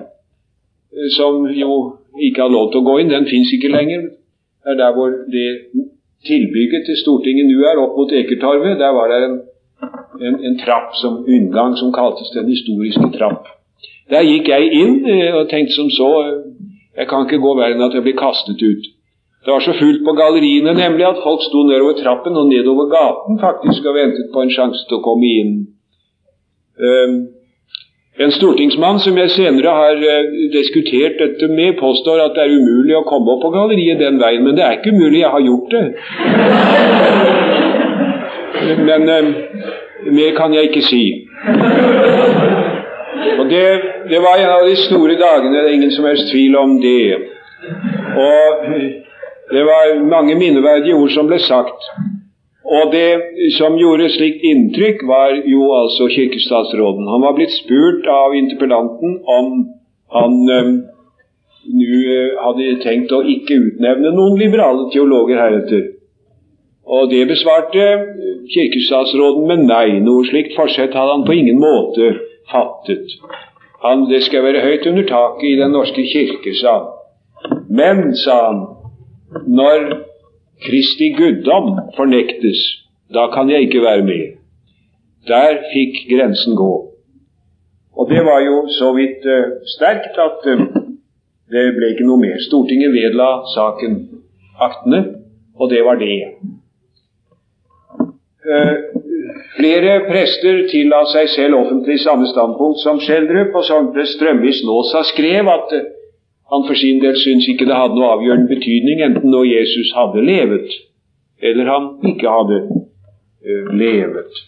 som 1.16 1.44
jo 1.52 1.72
ikke 2.16 2.42
hadde 2.42 2.56
lov 2.56 2.70
til 2.72 2.80
å 2.80 2.86
gå 2.86 3.00
inn. 3.02 3.12
Den 3.12 3.28
fins 3.28 3.52
ikke 3.52 3.72
lenger. 3.72 4.08
Det 4.64 4.74
er 4.74 4.80
der 4.80 4.94
hvor 4.96 5.12
det 5.32 5.48
tilbygget 6.26 6.86
til 6.86 6.96
Stortinget 7.02 7.50
nå 7.50 7.66
er, 7.70 7.82
opp 7.82 7.98
mot 7.98 8.12
Ekertorvet. 8.12 8.78
Der 8.80 8.94
var 8.96 9.12
det 9.12 9.20
en, 9.26 9.36
en, 10.26 10.40
en 10.48 10.58
trapp 10.62 10.96
som 11.02 11.22
inngang 11.28 11.76
som 11.76 11.92
kaltes 11.94 12.32
Den 12.34 12.48
historiske 12.50 13.10
trapp. 13.18 13.52
Der 14.10 14.26
gikk 14.26 14.48
jeg 14.48 14.70
inn 14.80 15.00
eh, 15.10 15.34
og 15.34 15.48
tenkte 15.50 15.74
som 15.74 15.90
så 15.90 16.10
eh, 16.22 16.34
Jeg 16.96 17.08
kan 17.10 17.26
ikke 17.26 17.42
gå 17.42 17.54
verre 17.58 17.74
enn 17.74 17.84
at 17.84 17.94
jeg 17.94 18.06
blir 18.06 18.16
kastet 18.16 18.62
ut. 18.62 18.84
Det 19.44 19.52
var 19.52 19.62
så 19.62 19.74
fullt 19.78 20.02
på 20.06 20.14
galleriene 20.16 20.72
nemlig 20.74 21.04
at 21.06 21.18
folk 21.22 21.42
sto 21.44 21.66
nedover 21.68 21.98
trappen 21.98 22.38
og 22.40 22.48
nedover 22.48 22.88
gaten 22.90 23.36
faktisk 23.42 23.84
og 23.86 23.98
ventet 23.98 24.30
på 24.32 24.42
en 24.42 24.52
sjanse 24.54 24.86
til 24.88 24.98
å 24.98 25.04
komme 25.04 25.28
inn. 25.42 25.52
Um, 26.76 27.28
en 28.20 28.32
stortingsmann 28.32 28.98
som 29.00 29.16
jeg 29.16 29.30
senere 29.32 29.72
har 29.78 29.96
uh, 29.96 30.34
diskutert 30.52 31.16
dette 31.20 31.48
med, 31.48 31.78
påstår 31.80 32.20
at 32.24 32.36
det 32.36 32.42
er 32.44 32.56
umulig 32.56 32.96
å 32.96 33.04
komme 33.08 33.32
opp 33.32 33.42
på 33.44 33.52
galleriet 33.54 34.00
den 34.00 34.20
veien. 34.20 34.44
Men 34.44 34.56
det 34.58 34.64
er 34.64 34.78
ikke 34.78 34.92
umulig, 34.96 35.22
jeg 35.22 35.32
har 35.32 35.44
gjort 35.46 35.70
det. 35.76 35.86
Men 38.88 39.08
um, 39.08 39.32
mer 40.18 40.36
kan 40.36 40.54
jeg 40.54 40.70
ikke 40.70 40.84
si. 40.84 41.04
Og 43.38 43.50
det, 43.50 43.64
det, 44.10 44.20
var 44.20 44.36
en 44.40 44.52
av 44.52 44.68
de 44.68 44.76
store 44.76 45.16
dagene, 45.20 45.56
det 45.56 45.64
er 45.64 45.74
ingen 45.74 45.92
som 45.96 46.04
helst 46.08 46.30
tvil 46.32 46.56
om 46.56 46.76
det. 46.82 47.16
Og 48.16 48.68
det 49.54 49.64
var 49.64 49.96
mange 50.04 50.34
minneverdige 50.34 50.94
ord 50.94 51.12
som 51.14 51.28
ble 51.30 51.38
sagt. 51.40 51.90
Og 52.66 52.90
det 52.92 53.10
som 53.54 53.76
gjorde 53.78 54.10
slikt 54.10 54.42
inntrykk, 54.42 55.04
var 55.06 55.36
jo 55.46 55.68
altså 55.76 56.08
kirkestatsråden. 56.10 57.06
Han 57.06 57.22
var 57.22 57.36
blitt 57.36 57.54
spurt 57.54 58.08
av 58.10 58.34
interpellanten 58.34 59.20
om 59.22 59.52
han 60.16 60.34
øh, 60.50 60.72
nå 61.66 62.16
hadde 62.42 62.78
tenkt 62.82 63.14
å 63.14 63.22
ikke 63.26 63.58
utnevne 63.68 64.12
noen 64.14 64.38
liberale 64.38 64.88
teologer 64.94 65.38
heretter. 65.40 65.84
Og 66.86 67.10
det 67.10 67.24
besvarte 67.26 67.86
kirkestatsråden 68.54 69.46
med 69.50 69.64
nei. 69.66 69.98
Noe 70.02 70.26
slikt 70.28 70.54
forsett 70.58 70.94
hadde 70.94 71.16
han 71.16 71.26
på 71.26 71.34
ingen 71.34 71.58
måte 71.62 72.12
fattet. 72.50 73.16
Han, 73.82 74.06
det 74.10 74.22
skal 74.26 74.46
være 74.46 74.62
høyt 74.62 74.86
under 74.90 75.06
taket 75.06 75.48
i 75.50 75.56
Den 75.58 75.74
norske 75.74 76.06
kirke, 76.06 76.54
sa 76.58 76.76
han. 76.78 76.92
Men, 77.70 78.14
sa 78.18 78.36
han, 78.46 78.62
når 79.46 79.88
Kristi 80.64 81.12
guddom 81.18 81.76
fornektes, 81.96 82.60
da 83.12 83.26
kan 83.34 83.50
jeg 83.50 83.68
ikke 83.68 83.82
være 83.82 84.04
med. 84.04 84.36
Der 85.28 85.60
fikk 85.72 86.06
grensen 86.10 86.56
gå. 86.56 86.72
Og 87.96 88.10
det 88.10 88.24
var 88.24 88.40
jo 88.44 88.68
så 88.78 88.92
vidt 88.96 89.24
uh, 89.26 89.56
sterkt 89.76 90.18
at 90.20 90.48
uh, 90.52 90.66
det 91.52 91.64
ble 91.76 91.92
ikke 91.92 92.06
noe 92.08 92.20
mer. 92.20 92.38
Stortinget 92.48 92.92
vedla 92.92 93.28
saken 93.54 93.96
aktene, 94.60 95.02
og 95.56 95.70
det 95.70 95.84
var 95.84 96.00
det. 96.00 96.18
Uh, 98.46 98.96
Flere 99.56 100.00
prester 100.04 100.66
tilla 100.68 100.98
seg 101.08 101.30
selv 101.32 101.56
offentlig 101.62 101.96
samme 102.02 102.28
standpunkt 102.28 102.82
som 102.82 102.98
Schjelderup, 103.00 103.54
og 103.56 103.64
Sogne 103.64 104.04
Strømvis 104.08 104.60
Nåsa 104.68 105.00
skrev 105.08 105.48
at 105.48 105.72
han 106.50 106.66
for 106.66 106.78
sin 106.78 107.00
del 107.02 107.16
syntes 107.18 107.48
ikke 107.52 107.66
det 107.68 107.78
hadde 107.78 107.96
noe 107.98 108.12
avgjørende 108.16 108.50
betydning 108.54 109.00
enten 109.06 109.32
når 109.34 109.48
Jesus 109.50 109.94
hadde 109.98 110.26
levet, 110.26 110.68
eller 111.48 111.72
han 111.74 111.88
ikke 112.12 112.34
hadde 112.36 112.58
uh, 112.70 113.64
levet. 113.82 114.44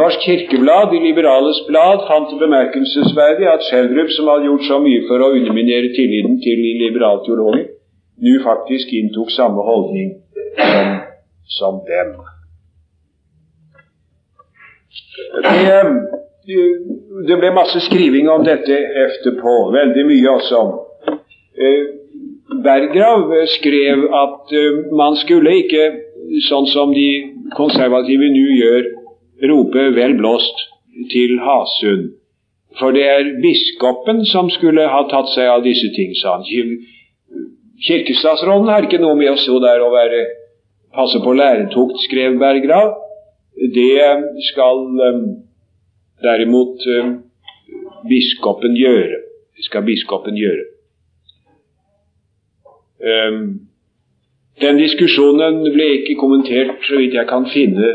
Norsk 0.00 0.20
Kirkeblad, 0.26 0.90
De 0.92 1.00
liberales 1.08 1.58
blad, 1.68 2.04
fant 2.08 2.30
det 2.30 2.38
bemerkelsesverdig 2.44 3.48
at 3.54 3.64
Schjelderup, 3.66 4.10
som 4.14 4.30
hadde 4.30 4.48
gjort 4.48 4.68
så 4.68 4.78
mye 4.84 5.02
for 5.08 5.24
å 5.24 5.32
underminere 5.38 5.90
tilliten 5.96 6.38
til 6.44 6.62
de 6.64 6.72
liberale 6.84 7.24
teologer, 7.26 7.66
nå 8.24 8.34
faktisk 8.44 8.92
inntok 9.00 9.30
samme 9.34 9.64
holdning 9.70 10.14
som, 10.58 10.96
som 11.58 11.80
dem. 11.88 12.14
Det, 15.42 15.82
det 16.48 17.36
ble 17.36 17.50
masse 17.52 17.80
skriving 17.84 18.28
om 18.32 18.44
dette 18.46 18.72
etterpå, 19.04 19.54
veldig 19.74 20.04
mye 20.08 20.30
også. 20.32 20.60
Eh, 21.58 21.82
Berggrav 22.64 23.34
skrev 23.52 24.06
at 24.16 24.54
eh, 24.56 24.78
man 24.96 25.18
skulle 25.20 25.58
ikke, 25.62 25.90
sånn 26.48 26.68
som 26.72 26.94
de 26.96 27.08
konservative 27.56 28.30
nå 28.32 28.46
gjør, 28.60 28.88
rope 29.50 29.84
'vel 29.96 30.16
blåst' 30.18 30.64
til 31.12 31.36
Hasund. 31.44 32.14
For 32.78 32.92
det 32.96 33.04
er 33.04 33.34
biskopen 33.42 34.24
som 34.24 34.48
skulle 34.50 34.88
ha 34.88 35.02
tatt 35.10 35.28
seg 35.34 35.48
av 35.52 35.62
disse 35.64 35.90
ting, 35.96 36.14
sa 36.14 36.38
han. 36.38 36.44
Kirkestatsråden 37.86 38.68
har 38.68 38.86
ikke 38.86 39.00
noe 39.02 39.16
med 39.18 39.32
å 39.32 39.38
stå 39.38 39.60
der 39.62 39.84
og 39.84 39.92
være, 39.92 40.24
passe 40.94 41.20
på 41.20 41.32
læretukt, 41.36 42.00
skrev 42.08 42.38
Berggrav. 42.40 42.96
Det 43.74 43.92
skal 44.48 44.82
derimot 46.22 46.86
um, 46.86 47.14
biskopen 48.08 48.76
gjøre. 48.78 49.22
Det 49.56 49.64
skal 49.66 49.86
biskopen 49.86 50.36
gjøre. 50.38 50.66
Um, 52.98 53.68
den 54.60 54.78
diskusjonen 54.80 55.62
ble 55.74 55.86
ikke 56.00 56.18
kommentert, 56.18 56.82
så 56.86 56.98
vidt 56.98 57.14
jeg 57.14 57.28
kan 57.30 57.46
finne, 57.52 57.94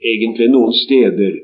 egentlig 0.00 0.48
noen 0.52 0.72
steder. 0.76 1.38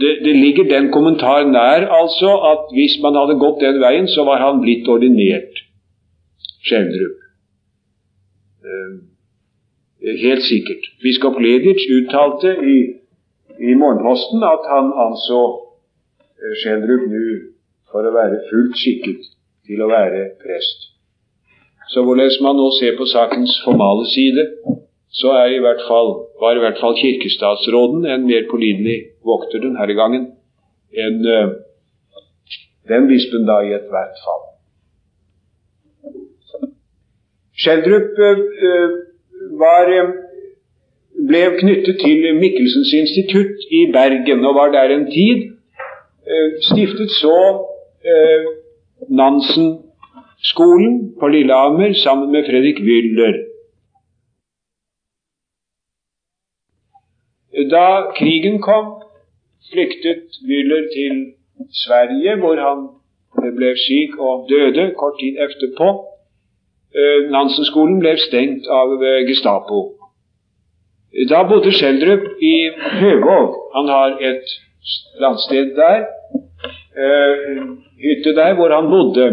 Det, 0.00 0.12
det, 0.24 0.34
ligger 0.36 0.68
den 0.68 0.88
kommentar 0.92 1.44
nær 1.44 1.84
altså 1.92 2.30
at 2.52 2.70
hvis 2.72 2.96
man 3.04 3.16
hadde 3.16 3.40
gått 3.40 3.60
den 3.64 3.80
veien, 3.82 4.08
så 4.08 4.24
var 4.28 4.40
han 4.40 4.60
blitt 4.64 4.88
ordinert. 4.88 5.64
Skjeldrup. 6.64 7.16
Um, 8.64 8.98
Helt 10.00 10.42
sikkert. 10.42 10.86
Biskop 11.02 11.36
Ledic 11.40 11.84
uttalte 11.92 12.54
i, 12.64 12.76
i 13.60 13.74
Morgenposten 13.76 14.44
at 14.46 14.68
han 14.72 14.92
anså 15.06 15.40
eh, 16.40 16.54
Schjelderup 16.62 17.08
nå 17.12 17.24
for 17.90 18.06
å 18.06 18.14
være 18.14 18.44
fullt 18.48 18.78
skikket 18.80 19.26
til 19.68 19.82
å 19.84 19.90
være 19.90 20.30
prest. 20.40 20.90
Så 21.90 22.04
hvorledes 22.06 22.38
man 22.44 22.56
nå 22.56 22.68
ser 22.78 22.94
på 22.98 23.08
sakens 23.10 23.56
formale 23.64 24.06
side, 24.12 24.44
så 25.10 25.32
er 25.40 25.56
i 25.56 25.62
hvert 25.62 25.82
fall, 25.88 26.12
var 26.40 26.56
i 26.56 26.62
hvert 26.62 26.78
fall 26.78 26.94
kirkestatsråden 26.98 28.06
en 28.06 28.28
mer 28.28 28.46
pålidelig 28.50 28.98
vokter 29.26 29.62
denne 29.64 29.96
gangen 29.98 30.28
enn 31.04 31.18
uh, 31.26 31.50
den 32.90 33.08
bispen 33.10 33.46
da 33.46 33.58
i 33.66 33.74
ethvert 33.74 34.22
fall. 34.22 34.44
Schjelderup 37.60 38.22
uh, 38.22 38.94
var, 39.60 39.90
eh, 39.90 40.14
ble 41.28 41.42
knyttet 41.60 42.00
til 42.04 42.36
Mikkelsens 42.38 42.92
institutt 43.02 43.64
i 43.78 43.80
Bergen 43.92 44.44
og 44.48 44.54
var 44.54 44.72
der 44.72 44.94
en 44.96 45.06
tid. 45.10 45.38
Eh, 46.30 46.48
stiftet 46.68 47.10
så 47.10 47.38
eh, 48.12 48.48
Nansen-skolen 49.20 50.94
på 51.20 51.28
Lillehammer 51.28 51.92
sammen 52.04 52.32
med 52.32 52.44
Fredrik 52.48 52.80
Wyller. 52.88 53.36
Da 57.74 57.86
krigen 58.18 58.60
kom, 58.62 58.86
flyktet 59.72 60.40
Wyller 60.48 60.82
til 60.96 61.14
Sverige, 61.84 62.36
hvor 62.40 62.56
han 62.66 62.86
ble 63.56 63.74
syk 63.86 64.18
og 64.18 64.46
døde 64.48 64.94
kort 64.98 65.18
tid 65.20 65.34
etterpå. 65.44 65.88
Eh, 66.96 67.30
Nansen-skolen 67.34 67.98
ble 68.00 68.16
stengt 68.18 68.70
av 68.80 69.00
Gestapo. 69.28 69.99
Da 71.30 71.42
bodde 71.42 71.72
Schjelderup 71.72 72.26
i 72.42 72.70
Høvåg. 73.00 73.54
Han 73.74 73.88
har 73.88 74.18
et 74.30 74.46
landsted 75.20 75.74
der, 75.76 75.98
eh, 77.02 77.62
hytte 78.04 78.34
der 78.34 78.54
hvor 78.54 78.70
han 78.74 78.90
bodde. 78.90 79.26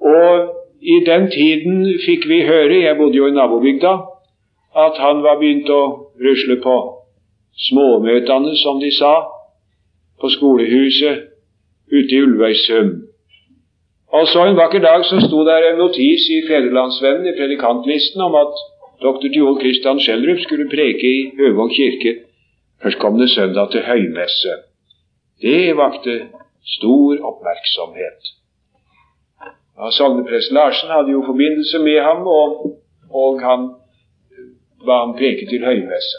Og 0.00 0.54
i 0.82 0.96
den 1.06 1.30
tiden 1.30 1.98
fikk 2.06 2.28
vi 2.28 2.42
høre, 2.46 2.82
jeg 2.82 2.96
bodde 2.96 3.16
jo 3.16 3.26
i 3.26 3.30
nabobygda, 3.30 3.92
at 4.76 4.94
han 4.98 5.22
var 5.22 5.38
begynt 5.40 5.70
å 5.70 5.82
rusle 6.24 6.56
på 6.62 6.76
småmøtene, 7.68 8.56
som 8.56 8.80
de 8.80 8.90
sa, 8.92 9.14
på 10.20 10.28
skolehuset 10.28 11.24
ute 11.92 12.14
i 12.14 12.22
Ulvøysund. 12.22 12.92
Og 14.14 14.26
så 14.30 14.44
en 14.46 14.56
vakker 14.56 14.78
dag 14.78 15.04
så 15.04 15.18
sto 15.20 15.42
der 15.46 15.70
en 15.70 15.80
notis 15.82 16.28
i 16.30 16.42
Fedrelandsvennen 16.48 17.26
i 17.26 17.36
predikantlisten 17.38 18.20
om 18.22 18.34
at 18.38 18.54
dr. 19.02 19.28
Joel 19.36 19.60
Christian 19.60 20.00
Schjelderup 20.00 20.40
skulle 20.44 20.68
preke 20.70 21.06
i 21.06 21.32
Høvåg 21.38 21.70
kirke 21.76 22.14
førstkommende 22.82 23.28
søndag 23.28 23.70
til 23.70 23.82
høymesse. 23.82 24.52
Det 25.42 25.76
vakte 25.76 26.14
stor 26.76 27.24
oppmerksomhet. 27.30 28.20
Ja, 29.78 29.90
Sogneprest 29.90 30.52
Larsen 30.52 30.88
hadde 30.88 31.10
jo 31.10 31.24
forbindelse 31.26 31.78
med 31.78 32.00
ham, 32.00 32.26
og, 32.26 32.76
og 33.10 33.40
han 33.42 33.70
ba 34.86 35.00
ham 35.04 35.16
preke 35.18 35.46
til 35.50 35.64
høymesse. 35.64 36.18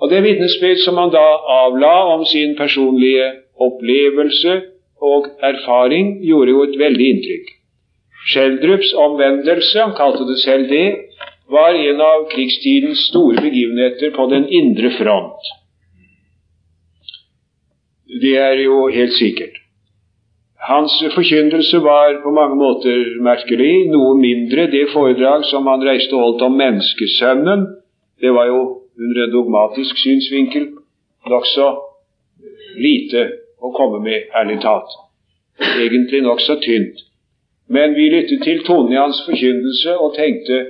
Og 0.00 0.10
Det 0.10 0.22
vitnesbyrd 0.22 0.80
som 0.84 0.96
han 0.96 1.12
da 1.14 1.26
avla 1.62 1.94
om 2.14 2.24
sin 2.24 2.56
personlige 2.56 3.26
opplevelse 3.66 4.62
og 5.02 5.26
erfaring 5.50 6.16
gjorde 6.26 6.50
jo 6.50 6.62
et 6.62 6.78
veldig 6.78 7.06
inntrykk. 7.12 7.52
Schjelderups 8.30 8.92
omvendelse, 9.04 9.78
han 9.78 9.94
kalte 9.98 10.26
det 10.30 10.38
selv 10.38 10.68
det, 10.70 10.88
var 11.50 11.74
en 11.74 12.00
av 12.00 12.28
krigstidens 12.30 13.08
store 13.08 13.40
begivenheter 13.40 14.14
på 14.16 14.26
den 14.30 14.48
indre 14.48 14.90
front. 14.98 15.50
Det 18.22 18.36
er 18.36 18.60
jo 18.60 18.88
helt 18.92 19.12
sikkert. 19.16 19.58
Hans 20.62 20.92
forkynnelse 21.14 21.78
var 21.82 22.20
på 22.22 22.30
mange 22.30 22.54
måter 22.54 22.98
merkelig. 23.24 23.88
Noe 23.90 24.14
mindre 24.18 24.68
det 24.70 24.84
foredrag 24.92 25.46
som 25.50 25.66
han 25.66 25.82
reiste 25.82 26.14
og 26.14 26.22
holdt 26.26 26.44
om 26.46 26.58
menneskesønnen. 26.60 27.64
Det 28.22 28.30
var 28.30 28.46
jo 28.46 28.60
under 28.98 29.24
en 29.24 29.32
dogmatisk 29.32 29.98
synsvinkel 29.98 30.68
nokså 31.30 31.66
lite 32.78 33.24
å 33.62 33.72
komme 33.74 34.02
med, 34.04 34.28
ærlig 34.38 34.60
talt. 34.62 34.94
Egentlig 35.58 36.22
nokså 36.22 36.60
tynt. 36.62 37.02
Men 37.72 37.94
vi 37.96 38.08
lyttet 38.12 38.42
til 38.44 38.62
tonen 38.66 38.92
i 38.92 39.00
hans 39.00 39.22
forkynnelse 39.26 39.96
og 39.98 40.14
tenkte 40.16 40.62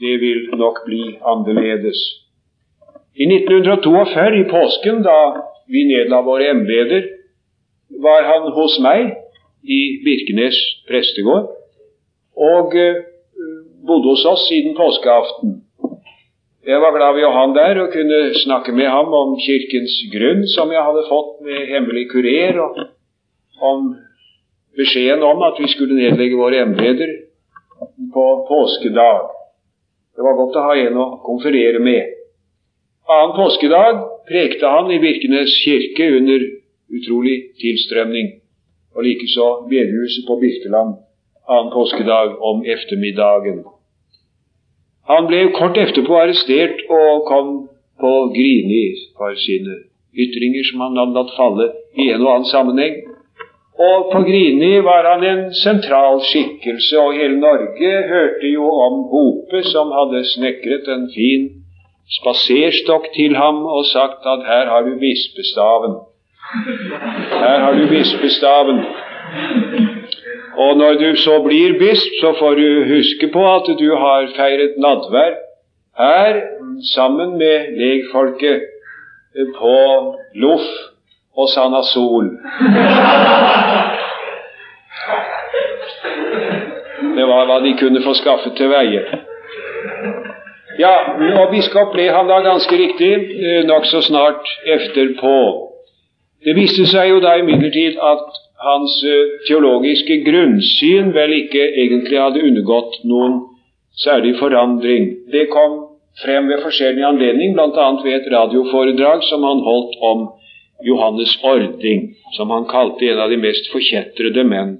det 0.00 0.14
vil 0.22 0.48
nok 0.58 0.84
bli 0.86 1.18
annerledes. 1.32 2.00
I 3.18 3.26
1942, 3.26 4.40
i 4.40 4.44
påsken, 4.50 5.02
da 5.02 5.18
vi 5.66 5.84
nedla 5.90 6.22
våre 6.22 6.50
embeter, 6.54 7.08
var 8.04 8.22
han 8.30 8.52
hos 8.54 8.78
meg 8.84 9.14
i 9.64 9.80
Birkenes 10.04 10.58
prestegård 10.88 11.48
og 12.38 12.76
uh, 12.78 13.00
bodde 13.86 14.12
hos 14.12 14.24
oss 14.28 14.46
siden 14.48 14.76
påskeaften. 14.78 15.56
Jeg 16.68 16.82
var 16.84 16.92
glad 16.94 17.16
ved 17.16 17.24
å 17.26 17.32
ha 17.32 17.42
han 17.46 17.56
der 17.56 17.80
og 17.82 17.94
kunne 17.94 18.20
snakke 18.42 18.74
med 18.76 18.90
ham 18.92 19.14
om 19.16 19.38
kirkens 19.40 19.94
grunn, 20.12 20.44
som 20.52 20.70
jeg 20.74 20.84
hadde 20.84 21.06
fått 21.08 21.38
med 21.46 21.64
hemmelig 21.72 22.10
kurer, 22.12 22.58
og 22.60 23.64
om 23.64 23.88
beskjeden 24.78 25.24
om 25.26 25.42
at 25.48 25.58
vi 25.58 25.70
skulle 25.72 25.96
nedlegge 25.96 26.38
våre 26.38 26.60
embeter 26.66 27.14
på 28.14 28.26
påskedag. 28.50 29.37
Det 30.18 30.26
var 30.26 30.34
godt 30.34 30.56
å 30.58 30.62
ha 30.66 30.76
en 30.82 30.96
å 30.98 31.08
konferere 31.22 31.78
med. 31.78 32.14
Annen 33.06 33.36
påskedag 33.38 34.00
prekte 34.26 34.66
han 34.66 34.90
i 34.90 34.98
Birkenes 34.98 35.54
kirke 35.62 36.08
under 36.18 36.42
utrolig 36.98 37.36
tilstrømning, 37.62 38.32
og 38.98 39.06
likeså 39.06 39.46
bedehuset 39.70 40.26
på 40.26 40.40
Birkeland 40.42 40.96
annen 41.48 41.72
påskedag 41.72 42.42
om 42.42 42.64
eftermiddagen. 42.64 43.62
Han 45.08 45.28
ble 45.30 45.46
kort 45.56 45.78
etterpå 45.80 46.16
arrestert 46.20 46.82
og 46.92 47.24
kom 47.28 47.52
på 48.00 48.10
Grini 48.34 48.82
for 49.16 49.38
sine 49.46 49.78
ytringer 50.18 50.66
som 50.68 50.82
han 50.84 50.98
hadde 51.00 51.16
latt 51.16 51.32
falle 51.36 51.70
i 51.96 52.10
en 52.12 52.26
og 52.26 52.32
annen 52.34 52.50
sammenheng. 52.50 52.98
Og 53.78 54.08
på 54.12 54.22
Grini 54.26 54.72
var 54.82 55.06
han 55.06 55.24
en 55.24 55.54
sentral 55.54 56.18
skikkelse, 56.30 56.98
og 56.98 57.14
hele 57.14 57.38
Norge 57.40 57.92
hørte 58.08 58.50
jo 58.50 58.70
om 58.86 58.96
Hope, 59.12 59.62
som 59.72 59.92
hadde 59.94 60.24
snekret 60.34 60.90
en 60.94 61.06
fin 61.14 61.44
spaserstokk 62.18 63.06
til 63.14 63.36
ham 63.36 63.62
og 63.66 63.86
sagt 63.86 64.26
at 64.34 64.46
her 64.50 64.66
har 64.72 64.82
du 64.82 64.96
bispestaven. 65.04 65.94
Her 67.44 67.58
har 67.64 67.72
du 67.78 67.86
bispestaven. 67.88 68.80
Og 70.64 70.76
når 70.76 70.98
du 71.02 71.16
så 71.16 71.38
blir 71.46 71.78
bisp, 71.78 72.18
så 72.20 72.34
får 72.38 72.54
du 72.54 72.68
huske 72.94 73.30
på 73.32 73.44
at 73.54 73.70
du 73.78 73.88
har 73.94 74.26
feiret 74.36 74.74
nadvær 74.86 75.38
her 75.98 76.40
sammen 76.94 77.38
med 77.38 77.74
legfolket 77.78 78.60
på 79.58 79.74
Loff 80.34 80.66
og 81.38 81.48
Sanna 81.54 81.82
Sol. 81.86 82.32
Det 87.18 87.26
var 87.30 87.46
hva 87.48 87.58
de 87.62 87.74
kunne 87.78 88.02
få 88.02 88.14
skaffet 88.18 88.56
til 88.58 88.70
veie. 88.72 89.02
Ja, 90.78 90.92
og 91.40 91.50
biskop 91.50 91.90
ble 91.94 92.06
han 92.14 92.28
da 92.30 92.38
ganske 92.44 92.76
riktig 92.78 93.10
eh, 93.14 93.64
nokså 93.66 94.02
snart 94.06 94.46
efterpå. 94.76 95.38
Det 96.46 96.54
viste 96.54 96.86
seg 96.86 97.10
jo 97.10 97.18
da 97.24 97.34
imidlertid 97.40 97.98
at 97.98 98.38
hans 98.62 98.94
eh, 99.06 99.34
teologiske 99.48 100.20
grunnsyn 100.26 101.10
vel 101.16 101.34
ikke 101.40 101.64
egentlig 101.82 102.20
hadde 102.22 102.44
undergått 102.46 103.00
noen 103.10 103.40
særlig 103.98 104.36
forandring. 104.38 105.10
Det 105.34 105.48
kom 105.50 105.80
frem 106.22 106.46
ved 106.50 106.62
forskjellige 106.62 107.06
anledning, 107.06 107.54
bl.a. 107.58 107.88
ved 108.04 108.14
et 108.20 108.30
radioforedrag 108.34 109.26
som 109.26 109.42
han 109.46 109.62
holdt 109.66 109.98
om 110.12 110.28
Johannes 110.84 111.38
Ording, 111.42 112.14
som 112.36 112.50
han 112.50 112.68
kalte 112.70 113.08
en 113.10 113.18
av 113.18 113.30
de 113.30 113.38
mest 113.42 113.70
forkjetrede 113.72 114.44
menn 114.46 114.76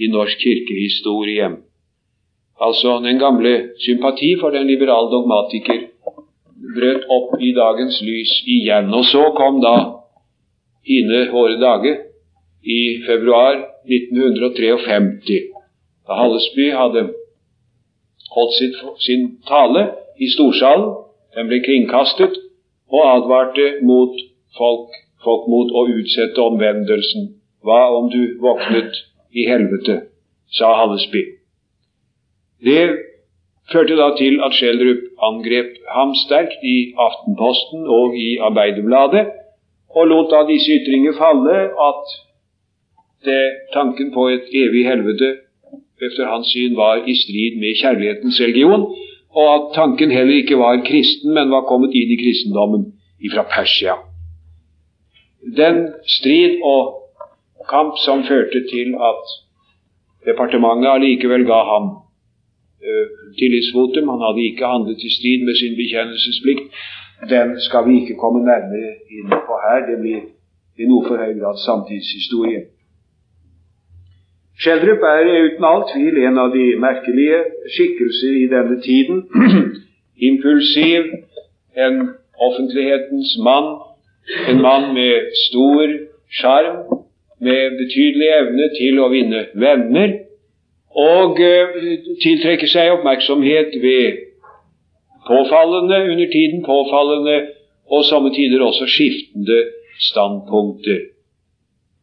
i 0.00 0.08
norsk 0.08 0.40
kirkehistorie. 0.40 1.50
Altså 2.62 2.98
den 3.04 3.18
gamle 3.20 3.52
sympati 3.84 4.34
for 4.40 4.54
den 4.54 4.66
liberale 4.70 5.10
dogmatiker 5.12 5.88
brøt 6.76 7.04
opp 7.10 7.34
i 7.40 7.52
dagens 7.56 8.00
lys 8.06 8.32
igjen. 8.46 8.92
Og 8.94 9.04
så 9.10 9.28
kom 9.36 9.60
da 9.64 9.76
hine 10.86 11.26
våre 11.34 11.58
dager 11.60 12.00
i 12.62 12.80
februar 13.06 13.58
1953, 13.90 15.40
da 16.06 16.18
Hallesby 16.20 16.70
hadde 16.70 17.08
holdt 18.32 18.56
sitt, 18.58 18.78
sin 19.02 19.28
tale 19.48 19.88
i 20.18 20.30
storsalen. 20.30 20.92
Den 21.34 21.48
ble 21.48 21.62
kringkastet 21.64 22.36
og 22.92 23.02
advarte 23.08 23.78
mot 23.88 24.14
folk 24.58 24.92
folk 25.24 25.48
mot 25.50 25.70
å 25.72 25.86
utsette 25.92 26.42
omvendelsen. 26.42 27.30
Hva 27.62 27.82
om 27.98 28.10
du 28.10 28.38
våknet 28.42 28.98
i 29.32 29.46
helvete? 29.48 30.02
sa 30.52 30.74
Hallesby. 30.76 31.22
Det 32.60 32.82
førte 33.72 33.96
da 33.96 34.10
til 34.18 34.42
at 34.44 34.52
Schjelderup 34.52 35.06
angrep 35.28 35.78
ham 35.94 36.12
sterkt 36.26 36.60
i 36.66 36.92
Aftenposten 37.00 37.86
og 37.88 38.18
i 38.18 38.34
Arbeiderbladet, 38.48 39.30
og 39.96 40.10
lot 40.10 40.28
da 40.34 40.42
disse 40.50 40.76
ytringer 40.76 41.16
falle 41.16 41.56
at 41.88 42.12
det, 43.24 43.40
tanken 43.72 44.12
på 44.12 44.28
et 44.34 44.52
evig 44.52 44.84
helvete 44.88 45.32
efter 46.02 46.28
hans 46.28 46.52
syn 46.52 46.76
var 46.76 47.04
i 47.06 47.16
strid 47.16 47.60
med 47.62 47.78
kjærlighetens 47.80 48.40
religion, 48.44 48.88
og 49.32 49.46
at 49.56 49.74
tanken 49.74 50.10
heller 50.10 50.42
ikke 50.42 50.58
var 50.60 50.84
kristen, 50.84 51.32
men 51.32 51.52
var 51.54 51.68
kommet 51.70 51.94
inn 51.96 52.12
i 52.12 52.20
kristendommen 52.20 52.90
ifra 53.24 53.46
Persia 53.48 54.02
den 55.42 55.76
strid 56.16 56.60
og 56.72 56.80
kamp 57.68 57.94
som 58.04 58.24
førte 58.30 58.60
til 58.72 58.94
at 59.10 59.22
departementet 60.28 60.90
allikevel 60.94 61.44
ga 61.52 61.60
ham 61.72 61.86
uh, 62.86 63.06
tillitsvotum, 63.38 64.08
han 64.12 64.24
hadde 64.26 64.46
ikke 64.50 64.72
handlet 64.74 65.00
i 65.08 65.14
strid 65.18 65.40
med 65.46 65.54
sin 65.60 65.74
bekjennelsesplikt, 65.80 66.66
den 67.30 67.60
skal 67.60 67.88
vi 67.88 68.00
ikke 68.00 68.20
komme 68.22 68.40
nærmere 68.50 68.92
inn 69.16 69.30
på 69.46 69.54
her. 69.64 69.80
Det 69.90 69.98
blir 70.02 70.22
i 70.78 70.88
noe 70.90 71.04
for 71.06 71.22
høy 71.22 71.34
grad 71.38 71.58
samtidshistorie. 71.66 72.62
Schjelderup 74.58 75.04
er 75.06 75.30
uten 75.46 75.64
all 75.70 75.84
tvil 75.92 76.18
en 76.26 76.38
av 76.38 76.50
de 76.56 76.66
merkelige 76.86 77.38
skikkelser 77.74 78.34
i 78.42 78.48
denne 78.50 78.80
tiden. 78.82 79.22
Impulsiv, 80.28 81.08
en 81.84 81.96
offentlighetens 82.48 83.36
mann, 83.46 83.70
en 84.48 84.60
mann 84.62 84.92
med 84.94 85.30
stor 85.48 85.94
sjarm, 86.40 86.76
med 87.40 87.78
betydelig 87.78 88.28
evne 88.38 88.68
til 88.76 89.00
å 89.02 89.08
vinne 89.12 89.46
venner, 89.54 90.18
og 90.92 91.38
tiltrekke 91.38 92.18
tiltrekker 92.22 92.70
seg 92.70 92.92
oppmerksomhet 92.98 93.74
ved 93.82 94.20
påfallende, 95.26 95.98
under 96.12 96.28
tiden 96.32 96.62
påfallende 96.66 97.38
og 97.90 98.04
somme 98.04 98.30
tider 98.34 98.62
også 98.62 98.86
skiftende 98.86 99.58
standpunkter. 100.10 101.00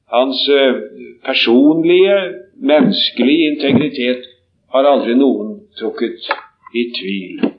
Hans 0.09 0.41
uh, 0.49 0.81
personlige, 1.25 2.17
menneskelige 2.57 3.51
integritet 3.51 4.25
har 4.73 4.89
aldri 4.89 5.15
noen 5.17 5.59
trukket 5.79 6.29
i 6.73 6.85
tvil. 6.97 7.58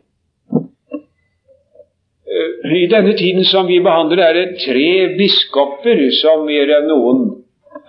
Eh, 2.41 2.83
I 2.83 2.87
denne 2.87 3.17
tiden 3.17 3.45
som 3.45 3.69
vi 3.69 3.81
behandler, 3.81 4.23
er 4.25 4.33
det 4.33 4.59
tre 4.67 5.17
biskoper 5.19 6.07
som 6.23 6.47
mer 6.49 6.73
enn 6.79 6.89
noen 6.89 7.23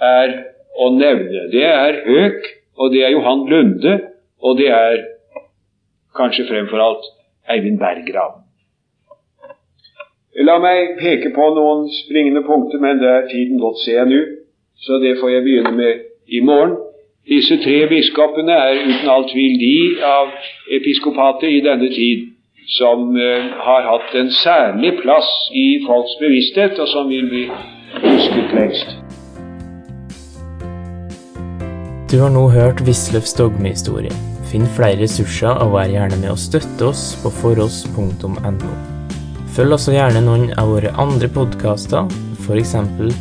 er 0.02 0.36
å 0.80 0.91
nevne. 0.95 1.47
Det 1.54 1.66
er 1.68 2.02
Høk, 2.06 2.52
og 2.78 2.93
det 2.93 3.04
er 3.06 3.16
Johan 3.16 3.47
Lunde, 3.49 3.97
og 4.41 4.58
det 4.60 4.70
er 4.76 5.04
kanskje 6.18 6.47
fremfor 6.49 6.84
alt 6.84 7.10
Eivind 7.49 7.80
Berggrav. 7.80 8.39
La 10.47 10.58
meg 10.64 10.95
peke 10.99 11.34
på 11.36 11.49
noen 11.56 11.89
springende 11.91 12.43
punkter, 12.47 12.80
men 12.80 13.02
det 13.02 13.10
er 13.10 13.28
tiden 13.32 13.60
godt, 13.60 13.82
ser 13.84 13.99
jeg 14.02 14.10
nå, 14.12 14.22
så 14.80 14.97
det 15.04 15.18
får 15.20 15.36
jeg 15.36 15.43
begynne 15.45 15.74
med 15.76 16.08
i 16.32 16.39
morgen. 16.39 16.78
Disse 17.28 17.60
tre 17.62 17.84
biskopene 17.91 18.56
er 18.56 18.80
uten 18.82 19.10
all 19.12 19.28
tvil 19.30 19.60
de 19.62 19.76
av 20.08 20.32
episkopatet 20.80 21.52
i 21.52 21.60
denne 21.62 21.91
tid 21.93 22.30
som 22.68 23.16
eh, 23.16 23.51
har 23.66 23.88
hatt 23.88 24.16
en 24.16 24.32
særlig 24.32 24.95
plass 25.01 25.30
i 25.53 25.82
folks 25.88 26.18
bevissthet, 26.22 26.80
og 26.80 26.88
som 26.88 27.09
vil 27.09 27.28
bli 27.30 27.45
husket 28.03 28.53
lengst. 28.57 28.97
Du 32.12 32.20
har 32.20 32.32
nå 32.34 32.49
hørt 32.51 32.84
Wisløffs 32.88 33.34
dogmehistorie. 33.39 34.12
Finn 34.51 34.68
flere 34.76 34.99
ressurser 34.99 35.62
og 35.64 35.78
vær 35.78 35.91
gjerne 35.93 36.18
med 36.20 36.34
å 36.34 36.39
støtte 36.39 36.89
oss 36.89 37.14
på 37.24 37.32
foross.no. 37.39 38.74
Følg 39.55 39.78
også 39.78 39.95
gjerne 39.95 40.24
noen 40.26 40.51
av 40.59 40.74
våre 40.74 40.91
andre 40.99 41.32
podkaster, 41.32 42.12
f.eks. 42.43 42.76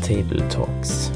Table 0.06 0.46
Talks. 0.50 1.10